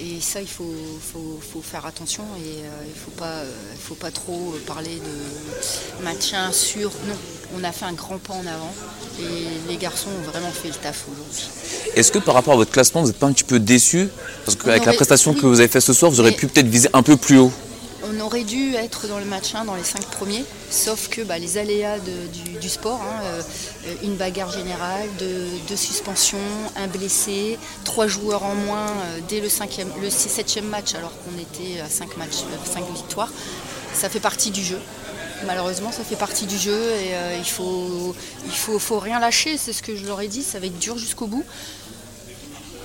Et 0.00 0.20
ça, 0.20 0.40
il 0.40 0.46
faut, 0.46 0.72
faut- 1.12 1.40
faut 1.52 1.60
faire 1.60 1.84
attention 1.84 2.22
et 2.38 2.62
euh, 2.62 2.68
il 2.84 2.90
ne 2.90 2.94
faut, 2.94 3.10
pas, 3.10 3.24
euh, 3.42 3.50
faut 3.82 3.96
pas 3.96 4.12
trop 4.12 4.54
parler 4.64 4.94
de 4.94 6.04
maintien 6.04 6.52
sûr. 6.52 6.92
Non, 7.08 7.16
on 7.58 7.64
a 7.64 7.72
fait 7.72 7.84
un 7.86 7.94
grand 7.94 8.18
pas 8.18 8.34
en 8.34 8.46
avant 8.46 8.72
et 9.18 9.24
les 9.68 9.76
garçons 9.76 10.06
ont 10.08 10.30
vraiment 10.30 10.52
fait 10.52 10.68
le 10.68 10.74
taf 10.74 11.04
aujourd'hui. 11.12 11.48
Est-ce 11.96 12.12
que 12.12 12.20
par 12.20 12.34
rapport 12.36 12.54
à 12.54 12.56
votre 12.58 12.70
classement, 12.70 13.00
vous 13.00 13.08
n'êtes 13.08 13.18
pas 13.18 13.26
un 13.26 13.32
petit 13.32 13.42
peu 13.42 13.58
déçu? 13.58 14.08
Parce 14.44 14.56
qu'avec 14.56 14.84
la 14.84 14.92
prestation 14.92 15.34
que 15.34 15.46
vous 15.46 15.58
avez 15.58 15.68
fait 15.68 15.80
ce 15.80 15.92
soir, 15.92 16.12
vous 16.12 16.20
aurez 16.20 16.30
Mais- 16.30 16.36
pu 16.36 16.46
peut-être 16.46 16.68
viser 16.68 16.88
un 16.92 17.02
peu 17.02 17.16
plus 17.16 17.38
haut. 17.38 17.52
On 18.10 18.20
aurait 18.20 18.44
dû 18.44 18.74
être 18.74 19.06
dans 19.06 19.18
le 19.18 19.24
match 19.24 19.54
1 19.54 19.64
dans 19.66 19.74
les 19.74 19.84
5 19.84 20.02
premiers, 20.06 20.44
sauf 20.70 21.08
que 21.08 21.20
bah, 21.20 21.38
les 21.38 21.58
aléas 21.58 21.98
du, 21.98 22.68
sport, 22.68 23.02
hein, 23.02 23.22
euh, 23.24 23.42
une 24.02 24.16
bagarre 24.16 24.50
générale, 24.50 25.08
deux, 25.18 25.76
suspensions, 25.76 26.38
un 26.76 26.86
blessé, 26.86 27.58
trois 27.84 28.06
joueurs 28.06 28.44
en 28.44 28.54
moins 28.54 28.86
euh, 28.86 29.18
dès 29.28 29.40
le, 29.40 29.48
cinquième, 29.48 29.88
le 30.00 30.08
7e 30.08 30.62
match 30.62 30.94
alors 30.94 31.12
qu'on 31.18 31.38
était 31.38 31.80
à 31.80 31.88
5 31.88 32.16
matchs, 32.16 32.44
5 32.64 32.84
victoires, 32.94 33.32
ça 33.92 34.08
fait 34.08 34.20
partie 34.20 34.50
du 34.50 34.64
jeu. 34.64 34.78
Malheureusement, 35.46 35.92
ça 35.92 36.02
fait 36.02 36.16
partie 36.16 36.46
du 36.46 36.56
jeu 36.56 36.72
et 36.72 37.14
euh, 37.14 37.36
il 37.38 37.48
faut, 37.48 38.14
il 38.46 38.56
faut, 38.56 38.78
faut 38.78 38.98
rien 38.98 39.20
lâcher, 39.20 39.58
c'est 39.58 39.72
ce 39.72 39.82
que 39.82 39.94
je 39.94 40.06
leur 40.06 40.20
ai 40.20 40.28
dit, 40.28 40.42
ça 40.42 40.58
va 40.58 40.66
être 40.66 40.78
dur 40.78 40.96
jusqu'au 40.96 41.26
bout. 41.26 41.44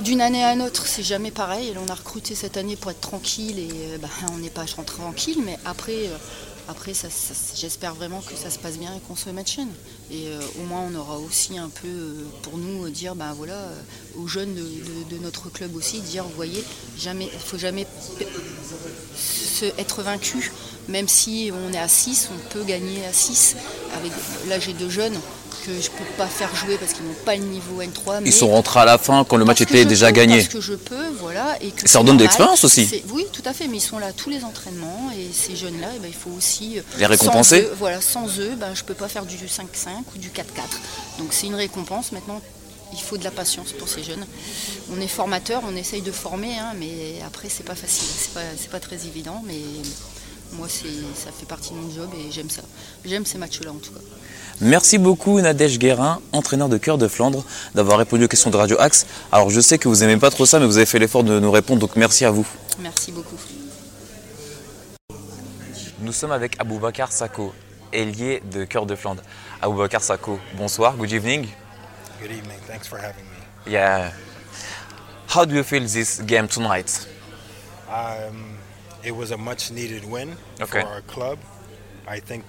D'une 0.03 0.19
année 0.19 0.43
à 0.43 0.51
une 0.51 0.62
autre, 0.62 0.86
c'est 0.86 1.01
jamais 1.01 1.31
pareil. 1.31 1.74
On 1.81 1.89
a 1.89 1.95
recruté 1.95 2.36
cette 2.36 2.57
année 2.57 2.75
pour 2.75 2.91
être 2.91 3.00
tranquille 3.00 3.57
et 3.57 3.69
euh, 3.72 3.98
bah, 3.98 4.10
on 4.33 4.38
n'est 4.39 4.50
pas 4.50 4.65
tranquille, 4.65 5.38
mais 5.45 5.57
après, 5.63 6.07
euh, 6.07 6.17
après 6.67 6.91
j'espère 7.55 7.95
vraiment 7.95 8.19
que 8.19 8.36
ça 8.36 8.50
se 8.50 8.60
passe 8.60 8.77
bien 8.77 8.93
et 8.93 9.00
qu'on 9.07 9.15
se 9.15 9.29
mette 9.29 9.48
chaîne. 9.48 9.69
Et 10.12 10.27
euh, 10.27 10.41
au 10.62 10.65
moins, 10.65 10.81
on 10.91 10.93
aura 10.95 11.19
aussi 11.19 11.57
un 11.57 11.69
peu 11.69 11.88
pour 12.41 12.57
nous 12.57 12.89
dire, 12.89 13.15
bah 13.15 13.31
voilà, 13.33 13.69
aux 14.17 14.27
jeunes 14.27 14.55
de, 14.55 15.17
notre 15.19 15.50
club 15.50 15.74
aussi, 15.74 16.01
dire, 16.01 16.25
vous 16.25 16.36
voyez, 16.36 16.65
il 17.01 17.29
faut 17.39 17.57
jamais 17.57 17.88
être 19.77 20.01
vaincu. 20.03 20.51
Même 20.89 21.07
si 21.07 21.50
on 21.53 21.72
est 21.72 21.79
à 21.79 21.88
6, 21.88 22.29
on 22.33 22.50
peut 22.50 22.65
gagner 22.65 23.05
à 23.05 23.13
6. 23.13 23.55
Avec, 23.95 24.12
là, 24.50 24.60
j'ai 24.60 24.74
deux 24.74 24.89
jeunes 24.89 25.17
que 25.65 25.72
je 25.82 25.89
peux 25.89 26.03
pas 26.17 26.27
faire 26.27 26.53
jouer 26.55 26.77
parce 26.77 26.93
qu'ils 26.93 27.05
n'ont 27.05 27.13
pas 27.25 27.36
le 27.36 27.43
niveau 27.43 27.82
N3. 27.82 28.20
Mais 28.22 28.29
Ils 28.29 28.34
sont 28.34 28.50
rentrés 28.50 28.82
à 28.82 28.86
la 28.86 28.98
fin 28.98 29.24
quand 29.24 29.38
le 29.38 29.46
match 29.46 29.62
était 29.62 29.86
déjà 29.86 30.08
peux, 30.08 30.13
gagné. 30.13 30.38
Parce 30.41 30.53
que 30.53 30.62
je 30.62 30.74
peux, 30.74 31.08
voilà. 31.20 31.58
Et 31.62 31.72
que 31.72 31.88
Ça 31.88 32.00
leur 32.00 32.03
donne 32.05 32.17
de 32.17 32.24
l'expérience 32.24 32.63
aussi. 32.63 33.01
Oui, 33.12 33.25
tout 33.32 33.41
à 33.46 33.53
fait, 33.53 33.67
mais 33.67 33.77
ils 33.77 33.82
sont 33.82 33.98
là 34.00 34.12
tous 34.12 34.29
les 34.29 34.43
entraînements 34.43 35.12
et 35.17 35.32
ces 35.34 35.55
jeunes-là, 35.55 35.88
eh 35.96 36.00
ben, 36.00 36.08
il 36.08 36.13
faut 36.13 36.32
aussi. 36.32 36.77
euh, 36.79 36.82
Les 36.98 37.05
récompenser. 37.05 37.62
Sans 37.62 37.67
eux, 37.67 37.75
voilà, 37.79 38.01
sans 38.01 38.39
eux, 38.39 38.51
ben, 38.58 38.74
je 38.75 38.84
peux 38.84 38.93
pas 38.93 39.08
faire 39.08 39.25
du 39.25 39.38
5-5 39.38 39.89
ou 40.15 40.17
du 40.17 40.29
4-4. 40.29 40.41
Donc 41.20 41.27
c'est 41.32 41.48
une 41.48 41.55
récompense. 41.55 42.12
Maintenant, 42.12 42.41
il 42.91 43.00
faut 43.00 43.17
de 43.17 43.24
la 43.24 43.32
patience 43.32 43.72
pour 43.72 43.88
ces 43.88 44.03
jeunes. 44.03 44.25
On 44.96 45.01
est 45.01 45.08
formateur, 45.08 45.62
on 45.67 45.75
essaye 45.75 46.01
de 46.01 46.12
former, 46.12 46.58
hein, 46.60 46.74
mais 46.77 47.22
après 47.25 47.50
c'est 47.50 47.63
pas 47.65 47.74
facile, 47.75 48.08
c'est 48.15 48.34
pas, 48.34 48.41
pas 48.72 48.79
très 48.79 49.08
évident, 49.08 49.41
mais 49.48 49.58
moi 50.53 50.67
ça 50.70 51.32
fait 51.38 51.48
partie 51.48 51.72
de 51.72 51.75
mon 51.77 51.89
job 51.91 52.10
et 52.15 52.32
j'aime 52.32 52.50
ça. 52.51 52.62
J'aime 53.03 53.25
ces 53.25 53.38
matchs-là 53.39 53.72
en 53.72 53.77
tout 53.79 53.91
cas. 53.91 54.00
Merci 54.63 54.98
beaucoup 54.98 55.41
Nadège 55.41 55.77
Guérin, 55.77 56.22
entraîneur 56.32 56.70
de 56.70 56.77
Cœur 56.77 56.98
de 56.98 57.10
Flandre, 57.10 57.43
d'avoir 57.75 57.98
répondu 57.98 58.24
aux 58.24 58.27
questions 58.29 58.50
de 58.50 58.55
Radio 58.55 58.79
Axe. 58.79 59.05
Alors 59.29 59.50
je 59.50 59.60
sais 59.60 59.77
que 59.77 59.89
vous 59.89 60.03
aimez 60.05 60.15
pas 60.15 60.29
trop 60.32 60.46
ça, 60.46 60.58
mais 60.58 60.65
vous 60.65 60.77
avez 60.77 60.86
fait 60.86 61.00
l'effort 61.00 61.25
de 61.25 61.38
nous 61.38 61.51
répondre, 61.51 61.82
donc 61.82 61.98
merci 61.98 62.24
à 62.24 62.32
vous. 62.32 62.48
Merci 62.79 63.12
beaucoup. 63.12 63.36
Nous 66.00 66.13
sommes 66.13 66.32
avec 66.32 66.60
Aboubakar 66.62 67.12
Sako, 67.12 67.53
ailier 67.91 68.41
de 68.53 68.63
Cœur 68.63 68.86
de 68.86 68.96
Flandre. 68.96 69.22
Aboubakar 69.62 70.01
Sako, 70.01 70.39
bonsoir, 70.58 70.96
good 70.96 71.12
evening. 71.12 71.46
Good 72.22 72.32
evening. 72.32 72.60
Thanks 72.65 72.88
for 72.88 72.98
having 72.98 73.25
me. 73.25 73.72
Yeah. 73.72 74.12
How 75.36 75.43
do 75.46 75.55
you 75.55 75.63
feel 75.63 75.82
this 75.86 76.22
game 76.22 76.48
tonight? 76.48 77.05
Um, 77.89 78.58
it 79.03 79.12
was 79.13 79.32
a 79.32 79.38
much 79.38 79.72
needed 79.72 80.05
win 80.10 80.38
Okay. 80.62 80.82
for 80.82 80.88
our 80.88 81.01
club. 81.01 81.38
I 82.08 82.22
think 82.22 82.46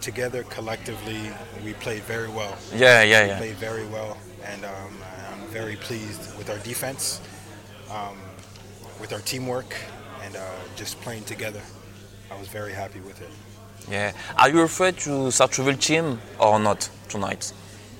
together, 0.00 0.42
collectively, 0.44 1.30
we 1.64 1.72
played 1.74 2.02
very 2.02 2.28
well. 2.28 2.56
Yeah, 2.74 3.02
yeah, 3.02 3.22
We 3.22 3.28
yeah. 3.28 3.38
played 3.38 3.56
very 3.56 3.86
well, 3.86 4.16
and 4.44 4.64
um, 4.64 4.92
I'm 5.30 5.46
very 5.48 5.76
pleased 5.76 6.36
with 6.38 6.50
our 6.50 6.58
defense, 6.58 7.20
um, 7.90 8.16
with 9.00 9.12
our 9.12 9.20
teamwork, 9.20 9.74
and 10.24 10.36
uh, 10.36 10.40
just 10.76 11.00
playing 11.00 11.24
together. 11.24 11.60
I 12.30 12.38
was 12.38 12.48
very 12.48 12.72
happy 12.72 13.00
with 13.00 13.20
it. 13.20 13.30
Yeah. 13.90 14.12
Are 14.36 14.50
you 14.50 14.60
afraid 14.62 14.98
to 14.98 15.30
Sartreville 15.30 15.80
team 15.80 16.20
or 16.38 16.58
not 16.60 16.88
tonight? 17.08 17.52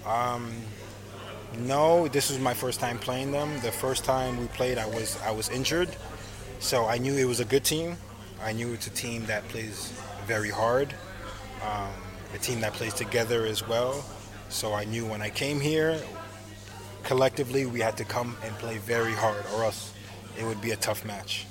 Um, 0.05 0.52
no, 1.61 2.09
this 2.09 2.28
was 2.31 2.38
my 2.38 2.52
first 2.55 2.78
time 2.81 2.99
playing 2.99 3.33
them. 3.33 3.49
The 3.61 3.73
first 3.73 4.05
time 4.05 4.38
we 4.38 4.47
played, 4.49 4.76
I 4.78 4.87
was 4.87 5.19
I 5.23 5.31
was 5.31 5.49
injured, 5.49 5.88
so 6.61 6.87
I 6.87 6.99
knew 6.99 7.17
it 7.17 7.25
was 7.25 7.40
a 7.40 7.45
good 7.45 7.64
team. 7.64 7.97
I 8.45 8.52
knew 8.52 8.73
it's 8.73 8.87
a 8.87 8.90
team 8.90 9.25
that 9.26 9.49
plays 9.49 9.93
very 10.26 10.50
hard, 10.50 10.95
um, 11.62 11.91
a 12.35 12.38
team 12.38 12.61
that 12.61 12.73
plays 12.75 12.95
together 12.95 13.45
as 13.47 13.67
well. 13.67 14.05
So 14.49 14.73
I 14.75 14.85
knew 14.85 15.07
when 15.07 15.23
I 15.23 15.31
came 15.31 15.61
here, 15.61 15.99
collectively 17.05 17.67
we 17.67 17.81
had 17.81 17.97
to 17.97 18.05
come 18.05 18.37
and 18.45 18.55
play 18.59 18.79
very 18.79 19.12
hard, 19.12 19.45
or 19.55 19.65
else 19.65 19.93
it 20.38 20.45
would 20.45 20.61
be 20.61 20.71
a 20.73 20.77
tough 20.77 21.05
match. 21.05 21.47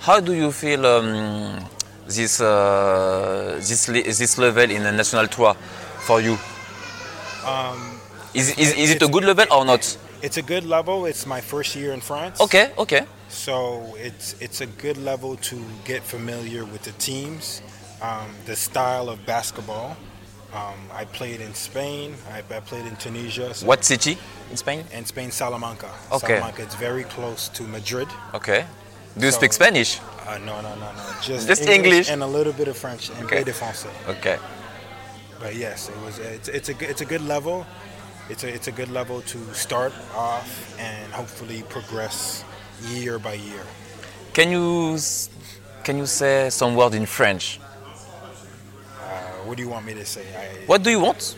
How 0.00 0.20
do 0.20 0.32
you 0.34 0.52
feel 0.52 0.84
um, 0.86 1.64
this 2.06 2.40
uh, 2.40 3.56
this 3.56 3.88
le- 3.88 4.02
this 4.02 4.38
level 4.38 4.70
in 4.70 4.82
the 4.82 4.92
national 4.92 5.26
tour 5.28 5.54
for 6.06 6.20
you? 6.20 6.36
Um, 7.46 8.00
Is, 8.34 8.50
is, 8.58 8.74
is 8.74 8.90
it 8.90 9.02
a 9.02 9.08
good 9.08 9.24
level 9.24 9.46
or 9.52 9.64
not? 9.64 9.96
it's 10.22 10.38
a 10.38 10.42
good 10.42 10.64
level. 10.64 11.04
It's 11.06 11.26
my 11.26 11.40
first 11.40 11.76
year 11.76 11.92
in 11.92 12.00
France. 12.00 12.40
Okay, 12.40 12.72
okay. 12.78 13.02
So 13.28 13.94
it's 13.98 14.34
it's 14.40 14.60
a 14.60 14.66
good 14.66 14.96
level 14.96 15.36
to 15.50 15.56
get 15.84 16.02
familiar 16.02 16.64
with 16.64 16.82
the 16.82 16.92
teams, 16.92 17.60
um, 18.04 18.28
the 18.46 18.56
style 18.56 19.08
of 19.08 19.18
basketball. 19.26 19.96
Um, 20.52 20.78
I 20.92 21.04
played 21.18 21.40
in 21.40 21.52
Spain. 21.54 22.14
I, 22.30 22.38
I 22.38 22.60
played 22.60 22.86
in 22.86 22.96
Tunisia. 22.96 23.52
so- 23.54 23.66
What 23.66 23.84
city 23.84 24.16
in 24.50 24.56
Spain? 24.56 24.84
In 24.92 25.04
Spain, 25.04 25.30
Salamanca. 25.32 25.90
Okay. 26.12 26.26
Salamanca. 26.26 26.62
It's 26.62 26.76
very 26.76 27.04
close 27.04 27.48
to 27.56 27.62
Madrid. 27.64 28.08
Okay. 28.34 28.64
Do 29.18 29.26
you 29.26 29.32
So- 29.32 29.38
speak 29.38 29.52
Spanish? 29.52 30.00
Uh, 30.26 30.38
no, 30.38 30.60
no, 30.66 30.72
no, 30.76 30.88
no. 30.92 31.04
Just, 31.22 31.48
Just 31.48 31.62
English? 31.68 32.08
and 32.10 32.22
a 32.22 32.26
little 32.38 32.52
bit 32.52 32.68
of 32.68 32.76
French 32.76 33.10
and 33.10 33.24
Okay. 33.26 33.42
de 33.44 33.52
français. 33.52 33.90
Okay. 34.08 34.38
But 35.40 35.54
yes, 35.56 35.88
it 35.88 35.98
was. 36.04 36.18
It's, 36.18 36.48
it's 36.48 36.68
a 36.68 36.74
good- 36.74 36.90
it's 36.90 37.00
a 37.02 37.04
good 37.04 37.24
level. 37.34 37.66
It's 38.30 38.42
a 38.44 38.48
it's 38.48 38.68
a 38.68 38.72
good 38.72 38.90
level 38.90 39.20
to 39.32 39.38
start 39.52 39.92
off 40.16 40.48
and 40.78 41.12
hopefully 41.12 41.62
progress 41.68 42.42
year 42.88 43.18
by 43.18 43.34
year. 43.34 43.64
Can 44.32 44.50
you 44.50 44.96
can 45.84 45.98
you 45.98 46.06
say 46.06 46.48
some 46.50 46.74
word 46.74 46.94
in 46.94 47.04
French? 47.06 47.60
Uh, 49.44 49.48
what 49.48 49.56
do 49.56 49.62
you 49.62 49.68
want 49.70 49.84
me 49.86 49.94
to 49.94 50.04
say? 50.04 50.22
I, 50.36 50.66
What 50.66 50.82
do 50.82 50.90
you 50.90 51.00
want? 51.00 51.36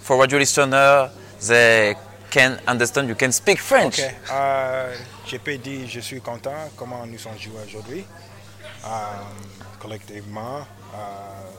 For 0.00 0.20
radio 0.20 0.38
listener, 0.38 1.10
they 1.48 1.94
can 2.30 2.58
understand. 2.66 3.08
You 3.08 3.14
can 3.14 3.32
speak 3.32 3.58
French. 3.58 3.98
Ok. 4.00 4.14
Euh, 4.30 4.96
je 5.26 5.38
peux 5.38 5.56
dire 5.58 5.88
je 5.88 6.00
suis 6.00 6.20
content 6.20 6.70
comment 6.76 7.06
nous 7.06 7.18
sommes 7.18 7.38
joués 7.38 7.62
aujourd'hui. 7.66 8.04
Euh, 8.84 8.88
collectivement, 9.80 10.58
euh, 10.94 10.98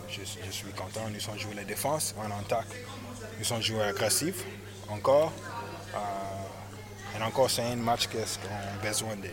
je, 0.10 0.22
je 0.46 0.52
suis 0.52 0.72
content. 0.74 1.10
Nous 1.12 1.20
sommes 1.20 1.40
joués 1.40 1.56
la 1.56 1.64
défense 1.64 2.14
en 2.20 2.30
attaque. 2.40 2.68
Nous 3.40 3.46
sommes 3.46 3.62
joués 3.62 3.84
agressifs 3.84 4.44
encore. 4.90 5.32
Euh, 5.96 5.98
et 7.18 7.24
encore, 7.24 7.50
c'est 7.50 7.64
un 7.64 7.78
match 7.78 8.08
qu'on 8.08 8.20
a 8.20 8.86
besoin 8.88 9.16
de. 9.16 9.30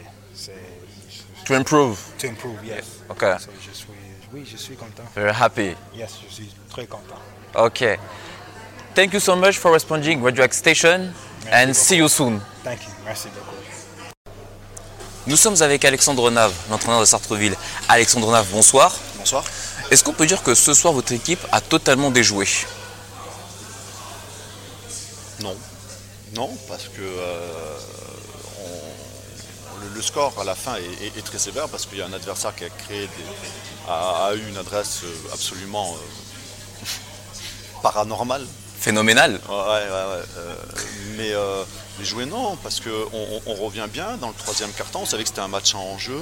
To 1.45 1.55
improve. 1.55 1.99
to 2.19 2.29
improve, 2.29 2.65
yes. 2.65 3.03
Ok. 3.11 3.21
So, 3.41 3.51
je 3.61 3.73
suis, 3.75 3.87
oui, 4.33 4.47
je 4.51 4.57
suis 4.57 4.77
content. 4.77 5.05
Very 5.15 5.33
happy? 5.39 5.75
Yes, 5.95 6.13
je 6.29 6.35
suis 6.35 6.51
très 6.71 6.87
content. 6.87 7.17
Okay. 7.55 7.97
Thank 8.95 9.13
you 9.13 9.21
so 9.21 9.37
much 9.37 9.59
for 9.59 9.73
responding, 9.73 10.23
Radio 10.23 10.45
X 10.45 10.59
Station, 10.59 11.13
and 11.51 11.67
beaucoup. 11.69 11.75
see 11.75 11.97
you 11.97 12.09
soon. 12.09 12.41
Thank 12.65 12.83
you. 12.83 12.91
Merci 13.05 13.29
beaucoup. 13.29 13.57
Nous 15.27 15.37
sommes 15.37 15.63
avec 15.63 15.85
Alexandre 15.85 16.31
Nave, 16.31 16.53
l'entraîneur 16.69 17.01
de 17.01 17.05
Sartreville. 17.05 17.55
Alexandre 17.89 18.33
Nave, 18.33 18.49
bonsoir. 18.51 18.97
Bonsoir. 19.17 19.45
Est-ce 19.91 20.03
qu'on 20.03 20.13
peut 20.13 20.27
dire 20.27 20.43
que 20.43 20.55
ce 20.55 20.75
soir 20.75 20.93
votre 20.93 21.13
équipe 21.13 21.39
a 21.53 21.61
totalement 21.61 22.11
déjoué? 22.11 22.47
Non. 25.41 25.55
Non, 26.35 26.51
parce 26.67 26.89
que 26.89 27.03
euh, 27.03 27.79
le, 29.95 30.03
score 30.03 30.33
à 30.41 30.45
la 30.45 30.55
fin 30.55 30.75
est, 30.77 31.05
est- 31.07 31.19
est 31.19 31.23
très 31.23 31.39
sévère 31.39 31.69
parce 31.69 31.87
qu'il 31.87 31.99
y 31.99 32.03
a 32.03 32.07
un 32.07 32.13
adversaire 32.13 32.55
qui 32.55 32.65
a 32.65 32.69
créé 32.71 33.03
des- 33.07 33.89
a, 33.89 34.27
a 34.27 34.35
eu 34.35 34.49
une 34.49 34.57
adresse 34.57 35.01
euh, 35.05 35.15
absolument 35.33 35.95
euh, 35.95 36.87
paranormale. 37.83 38.47
Phénoménal. 38.81 39.41
Ouais, 39.49 39.55
ouais, 39.55 39.89
ouais. 39.89 40.25
euh, 40.39 40.55
mais, 41.17 41.33
jouer 42.05 42.27
non, 42.27 42.57
parce 42.57 42.81
qu'on 42.81 42.91
on, 43.13 43.43
on 43.47 43.55
revient 43.55 43.87
bien 43.93 44.17
dans 44.17 44.29
le 44.29 44.35
troisième 44.35 44.73
quart-temps. 44.73 45.03
On 45.03 45.07
savait 45.07 45.23
que 45.23 45.29
c'était 45.29 45.41
un 45.41 45.47
match 45.49 45.75
en 45.77 45.99
jeu. 45.99 46.21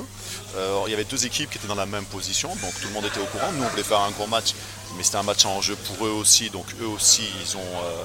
Euh, 0.57 0.83
il 0.87 0.91
y 0.91 0.95
avait 0.95 1.05
deux 1.05 1.25
équipes 1.25 1.49
qui 1.49 1.57
étaient 1.59 1.69
dans 1.69 1.75
la 1.75 1.87
même 1.87 2.05
position, 2.05 2.51
donc 2.57 2.75
tout 2.81 2.89
le 2.89 2.93
monde 2.93 3.07
était 3.07 3.21
au 3.21 3.25
courant. 3.27 3.51
Nous, 3.53 3.65
on 3.65 3.69
voulait 3.69 3.83
faire 3.83 4.01
un 4.01 4.11
gros 4.11 4.27
match, 4.27 4.53
mais 4.99 5.03
c'était 5.05 5.17
un 5.17 5.23
match 5.23 5.47
en 5.47 5.63
jeu 5.63 5.77
pour 5.77 6.07
eux 6.07 6.11
aussi. 6.11 6.51
Donc 6.51 6.67
eux 6.83 6.87
aussi, 6.87 7.23
ils, 7.43 7.57
ont, 7.57 7.61
euh, 7.61 8.03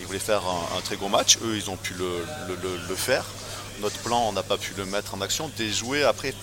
ils 0.00 0.06
voulaient 0.06 0.18
faire 0.18 0.42
un, 0.44 0.76
un 0.76 0.80
très 0.82 0.96
gros 0.96 1.08
match. 1.08 1.38
Eux, 1.42 1.56
ils 1.56 1.70
ont 1.70 1.76
pu 1.76 1.94
le, 1.94 2.26
le- 2.48 2.56
le- 2.56 2.76
le 2.88 2.94
faire. 2.94 3.24
Notre 3.80 3.98
plan, 3.98 4.28
on 4.28 4.32
n'a 4.32 4.42
pas 4.42 4.56
pu 4.56 4.72
le 4.76 4.84
mettre 4.86 5.14
en 5.14 5.20
action. 5.20 5.50
Déjouer, 5.56 6.04
après, 6.04 6.34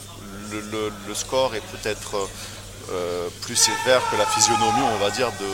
le, 0.52 1.14
score 1.14 1.56
est 1.56 1.62
peut-être 1.62 2.16
euh, 2.18 2.28
euh, 2.92 3.30
plus 3.42 3.56
sévère 3.56 4.02
que 4.10 4.18
la 4.18 4.26
physionomie, 4.26 4.82
on 4.94 4.98
va 4.98 5.12
dire, 5.12 5.32
de, 5.40 5.48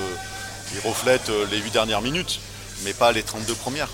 il 0.73 0.87
reflète 0.87 1.29
euh, 1.29 1.45
les 1.51 1.57
8 1.57 1.71
dernières 1.71 2.01
minutes, 2.01 2.39
mais 2.83 2.93
pas 2.93 3.11
les 3.11 3.23
32 3.23 3.53
premières. 3.55 3.89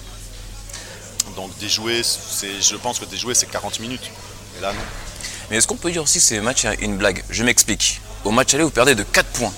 Donc 1.35 1.57
déjouer, 1.59 2.01
je 2.03 2.75
pense 2.75 2.99
que 2.99 3.05
déjouer 3.05 3.33
c'est 3.33 3.47
40 3.47 3.79
minutes. 3.79 4.11
Et 4.57 4.61
là 4.61 4.73
non. 4.73 4.81
Mais 5.49 5.57
est-ce 5.57 5.67
qu'on 5.67 5.77
peut 5.77 5.91
dire 5.91 6.03
aussi 6.03 6.19
que 6.19 6.25
ce 6.25 6.35
match 6.35 6.65
est 6.65 6.75
une 6.81 6.97
blague? 6.97 7.23
Je 7.29 7.43
m'explique. 7.43 8.01
Au 8.23 8.31
match 8.31 8.53
aller, 8.53 8.63
vous 8.63 8.69
perdez 8.69 8.93
de 8.95 9.03
4 9.03 9.27
points. 9.29 9.53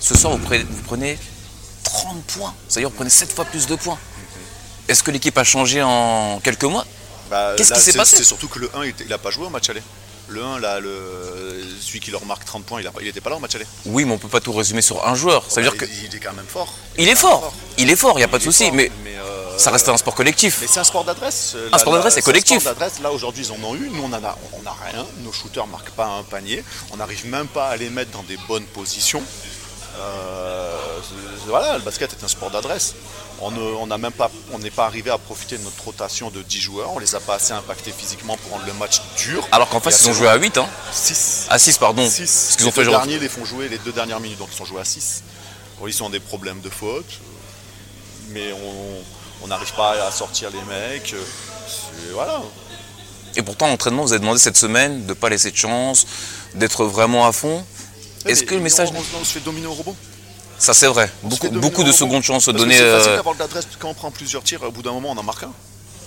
Ce 0.00 0.16
soir, 0.16 0.32
vous 0.36 0.44
prenez, 0.44 0.64
vous 0.64 0.82
prenez 0.82 1.18
30 1.84 2.24
points. 2.24 2.54
C'est-à-dire 2.68 2.88
vous 2.88 2.96
prenez 2.96 3.10
7 3.10 3.32
fois 3.32 3.44
plus 3.44 3.66
de 3.66 3.76
points. 3.76 3.98
Est-ce 4.90 5.04
que 5.04 5.12
l'équipe 5.12 5.38
a 5.38 5.44
changé 5.44 5.82
en 5.82 6.40
quelques 6.42 6.64
mois? 6.64 6.84
Bah, 7.30 7.54
Qu'est-ce 7.56 7.72
qui 7.72 7.80
s'est 7.80 7.92
passé? 7.92 8.16
C'est 8.16 8.24
surtout 8.24 8.48
que 8.48 8.58
le 8.58 8.68
1, 8.74 8.86
il 8.86 9.06
n'a 9.08 9.18
pas 9.18 9.30
joué 9.30 9.46
au 9.46 9.50
match 9.50 9.70
aller. 9.70 9.82
Le 10.26 10.42
1, 10.42 10.58
là, 10.58 10.80
le, 10.80 11.64
celui 11.80 12.00
qui 12.00 12.10
leur 12.10 12.24
marque 12.24 12.44
30 12.44 12.64
points, 12.64 12.80
il 13.00 13.06
n'était 13.06 13.20
pas 13.20 13.30
là 13.30 13.36
au 13.36 13.38
match 13.38 13.54
aller. 13.54 13.66
Oui, 13.86 14.04
mais 14.04 14.12
on 14.12 14.18
peut 14.18 14.28
pas 14.28 14.40
tout 14.40 14.52
résumer 14.52 14.82
sur 14.82 15.06
un 15.06 15.14
joueur. 15.14 15.44
Ça 15.48 15.60
veut 15.60 15.62
dire 15.68 15.78
Bah, 15.78 15.86
que 15.86 15.90
il, 16.08 16.14
est 16.14 16.18
quand 16.18 16.32
même 16.32 16.46
fort. 16.46 16.72
il 16.98 17.08
est 17.08 17.14
fort. 17.14 17.52
Il 17.78 17.88
est 17.88 17.94
fort, 17.96 18.14
il 18.14 18.18
n'y 18.18 18.24
a 18.24 18.28
pas 18.28 18.38
de 18.38 18.42
souci. 18.42 18.72
Mais 18.72 18.90
euh, 19.06 19.58
ça 19.58 19.70
reste 19.70 19.88
un 19.88 19.96
sport 19.96 20.16
collectif. 20.16 20.58
Mais 20.60 20.66
c'est 20.66 20.80
un 20.80 20.84
sport 20.84 21.04
d'adresse. 21.04 21.54
Un 21.72 21.78
sport 21.78 21.92
d'adresse, 21.92 22.14
c'est 22.14 22.22
collectif. 22.22 22.56
Un 22.56 22.60
sport 22.60 22.74
d'adresse. 22.74 22.98
Là, 23.00 23.12
aujourd'hui, 23.12 23.44
ils 23.46 23.52
en 23.52 23.64
ont 23.64 23.76
eu. 23.76 23.90
Nous, 23.92 24.02
on 24.02 24.08
n'a 24.08 24.18
on 24.18 24.66
a 24.66 24.76
rien. 24.90 25.06
Nos 25.22 25.32
shooters 25.32 25.66
ne 25.66 25.72
marquent 25.72 25.90
pas 25.90 26.06
un 26.06 26.24
panier. 26.24 26.64
On 26.92 26.96
n'arrive 26.96 27.26
même 27.26 27.46
pas 27.46 27.68
à 27.68 27.76
les 27.76 27.90
mettre 27.90 28.10
dans 28.10 28.24
des 28.24 28.38
bonnes 28.48 28.66
positions. 28.66 29.22
Euh, 29.98 30.76
voilà, 31.46 31.78
le 31.78 31.84
basket 31.84 32.12
est 32.12 32.24
un 32.24 32.28
sport 32.28 32.50
d'adresse. 32.50 32.94
On 33.42 33.50
ne- 33.50 33.60
on 33.60 33.86
n'a 33.86 33.96
même 33.98 34.12
pas, 34.12 34.30
on 34.52 34.58
n'est 34.58 34.70
pas 34.70 34.84
arrivé 34.86 35.10
à 35.10 35.16
profiter 35.18 35.56
de 35.56 35.62
notre 35.62 35.82
rotation 35.82 36.30
de 36.30 36.42
10 36.42 36.60
joueurs. 36.60 36.92
On 36.92 36.98
les 36.98 37.14
a 37.14 37.20
pas 37.20 37.36
assez 37.36 37.52
impactés 37.52 37.92
physiquement 37.92 38.36
pour 38.36 38.52
rendre 38.52 38.66
le 38.66 38.74
match 38.74 39.00
dur. 39.16 39.46
Alors 39.50 39.68
qu'en 39.68 39.80
face, 39.80 40.02
Et 40.02 40.06
ils 40.06 40.10
ont 40.10 40.14
joué 40.14 40.28
à 40.28 40.36
8. 40.36 40.58
Hein. 40.58 40.68
6. 40.92 41.46
À 41.48 41.58
6, 41.58 41.78
pardon. 41.78 42.06
6. 42.08 42.18
Parce 42.18 42.56
qu'ils 42.56 42.64
ont 42.64 42.68
les 42.68 42.72
fait 42.72 42.84
genre. 42.84 42.94
derniers 42.98 43.18
les 43.18 43.28
font 43.28 43.44
jouer 43.44 43.68
les 43.68 43.78
deux 43.78 43.92
dernières 43.92 44.20
minutes, 44.20 44.38
donc 44.38 44.48
ils 44.52 44.56
sont 44.56 44.64
joués 44.66 44.80
à 44.80 44.84
6. 44.84 45.22
Bon, 45.80 45.86
ils 45.86 45.94
sont 45.94 46.10
des 46.10 46.20
problèmes 46.20 46.60
de 46.60 46.70
faute. 46.70 47.06
mais 48.28 48.52
on 49.42 49.46
n'arrive 49.48 49.72
pas 49.74 50.06
à 50.06 50.10
sortir 50.12 50.50
les 50.50 50.62
mecs. 50.62 51.14
Voilà. 52.12 52.40
Et 53.36 53.42
pourtant, 53.42 53.68
l'entraînement, 53.68 54.02
vous 54.02 54.12
avez 54.12 54.20
demandé 54.20 54.38
cette 54.38 54.56
semaine 54.56 55.02
de 55.04 55.08
ne 55.08 55.14
pas 55.14 55.28
laisser 55.28 55.50
de 55.50 55.56
chance, 55.56 56.06
d'être 56.54 56.84
vraiment 56.84 57.26
à 57.26 57.32
fond. 57.32 57.64
Est-ce 58.26 58.44
que 58.44 58.54
le 58.54 58.60
message. 58.60 58.90
On, 58.94 59.24
se 59.24 59.32
fait 59.32 59.40
dominer 59.40 59.66
au 59.66 59.72
robot. 59.72 59.96
Ça, 60.60 60.74
c'est 60.74 60.88
vrai. 60.88 61.10
Beaucoup, 61.22 61.48
beaucoup 61.48 61.84
de 61.84 61.90
secondes 61.90 62.22
chances 62.22 62.50
données. 62.50 62.76
C'est 62.76 62.92
facile 62.92 63.12
euh, 63.12 63.16
d'avoir 63.16 63.34
de 63.34 63.40
l'adresse 63.40 63.66
quand 63.78 63.88
on 63.88 63.94
prend 63.94 64.10
plusieurs 64.10 64.42
tirs, 64.42 64.62
au 64.62 64.70
bout 64.70 64.82
d'un 64.82 64.92
moment, 64.92 65.10
on 65.12 65.16
en 65.16 65.22
marque 65.22 65.44
un. 65.44 65.52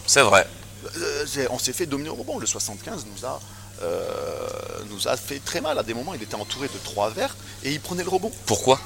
C'est 0.06 0.22
vrai. 0.22 0.48
Euh, 0.96 1.26
on 1.50 1.58
s'est 1.58 1.74
fait 1.74 1.88
dominer 1.88 2.10
au 2.10 2.16
rebond. 2.16 2.38
Le 2.38 2.46
75 2.46 3.08
nous 3.12 3.26
a, 3.26 3.42
euh, 3.82 4.48
nous 4.92 5.08
a 5.08 5.18
fait 5.18 5.40
très 5.44 5.60
mal. 5.60 5.80
À 5.80 5.84
des 5.84 5.96
moments, 5.96 6.14
il 6.14 6.22
était 6.22 6.36
entouré 6.36 6.68
de 6.68 6.78
trois 6.84 7.10
verres 7.10 7.36
et 7.64 7.72
il 7.72 7.80
prenait 7.80 8.04
le 8.04 8.10
rebond. 8.10 8.32
Pourquoi? 8.46 8.80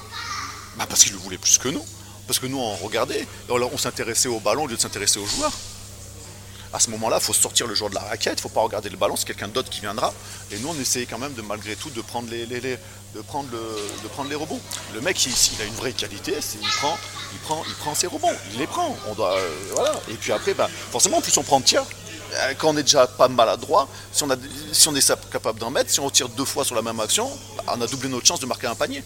Bah 0.77 0.85
Parce 0.87 1.03
qu'il 1.03 1.11
le 1.11 1.19
voulait 1.19 1.37
plus 1.37 1.57
que 1.57 1.67
nous. 1.67 1.83
Parce 2.27 2.39
que 2.39 2.45
nous, 2.45 2.59
on 2.59 2.75
regardait, 2.77 3.27
on 3.49 3.77
s'intéressait 3.77 4.29
au 4.29 4.39
ballon 4.39 4.63
au 4.63 4.67
lieu 4.67 4.77
de 4.77 4.81
s'intéresser 4.81 5.19
aux 5.19 5.25
joueurs 5.25 5.53
à 6.73 6.79
ce 6.79 6.89
moment-là, 6.91 7.17
il 7.19 7.23
faut 7.23 7.33
sortir 7.33 7.67
le 7.67 7.75
joueur 7.75 7.89
de 7.89 7.95
la 7.95 8.01
raquette, 8.01 8.33
il 8.33 8.37
ne 8.37 8.41
faut 8.41 8.49
pas 8.49 8.61
regarder 8.61 8.89
le 8.89 8.97
ballon, 8.97 9.15
c'est 9.15 9.25
quelqu'un 9.25 9.47
d'autre 9.47 9.69
qui 9.69 9.81
viendra. 9.81 10.13
Et 10.51 10.57
nous, 10.59 10.69
on 10.69 10.79
essayait 10.79 11.05
quand 11.05 11.17
même 11.17 11.33
de 11.33 11.41
malgré 11.41 11.75
tout 11.75 11.89
de 11.89 12.01
prendre 12.01 12.29
les, 12.29 12.45
de 12.45 13.21
prendre, 13.21 13.49
le, 13.51 13.59
de 14.03 14.07
prendre 14.09 14.29
les 14.29 14.35
rebonds. 14.35 14.59
Le 14.93 15.01
mec, 15.01 15.25
il, 15.25 15.31
il 15.31 15.61
a 15.61 15.65
une 15.65 15.73
vraie 15.75 15.93
qualité, 15.93 16.33
il 16.61 16.69
prend, 16.77 16.97
il, 17.33 17.39
prend, 17.39 17.63
il 17.67 17.73
prend 17.75 17.95
ses 17.95 18.07
rebonds, 18.07 18.33
il 18.53 18.59
les 18.59 18.67
prend. 18.67 18.95
On 19.09 19.13
doit, 19.13 19.37
euh, 19.37 19.49
voilà. 19.73 19.93
Et 20.09 20.13
puis 20.15 20.31
après, 20.31 20.53
ben, 20.53 20.67
forcément, 20.91 21.21
plus 21.21 21.35
on 21.37 21.43
prend 21.43 21.59
de 21.59 21.65
tir, 21.65 21.83
euh, 22.33 22.53
quand 22.57 22.69
on 22.69 22.77
est 22.77 22.83
déjà 22.83 23.07
pas 23.07 23.27
maladroit, 23.27 23.87
si 24.11 24.23
on, 24.23 24.29
a, 24.29 24.35
si 24.71 24.87
on 24.87 24.95
est 24.95 25.29
capable 25.31 25.59
d'en 25.59 25.71
mettre, 25.71 25.89
si 25.89 25.99
on 25.99 26.09
tire 26.09 26.29
deux 26.29 26.45
fois 26.45 26.65
sur 26.65 26.75
la 26.75 26.81
même 26.81 26.99
action, 26.99 27.29
ben, 27.57 27.63
on 27.77 27.81
a 27.81 27.87
doublé 27.87 28.09
notre 28.09 28.27
chance 28.27 28.39
de 28.39 28.45
marquer 28.45 28.67
un 28.67 28.75
panier. 28.75 29.03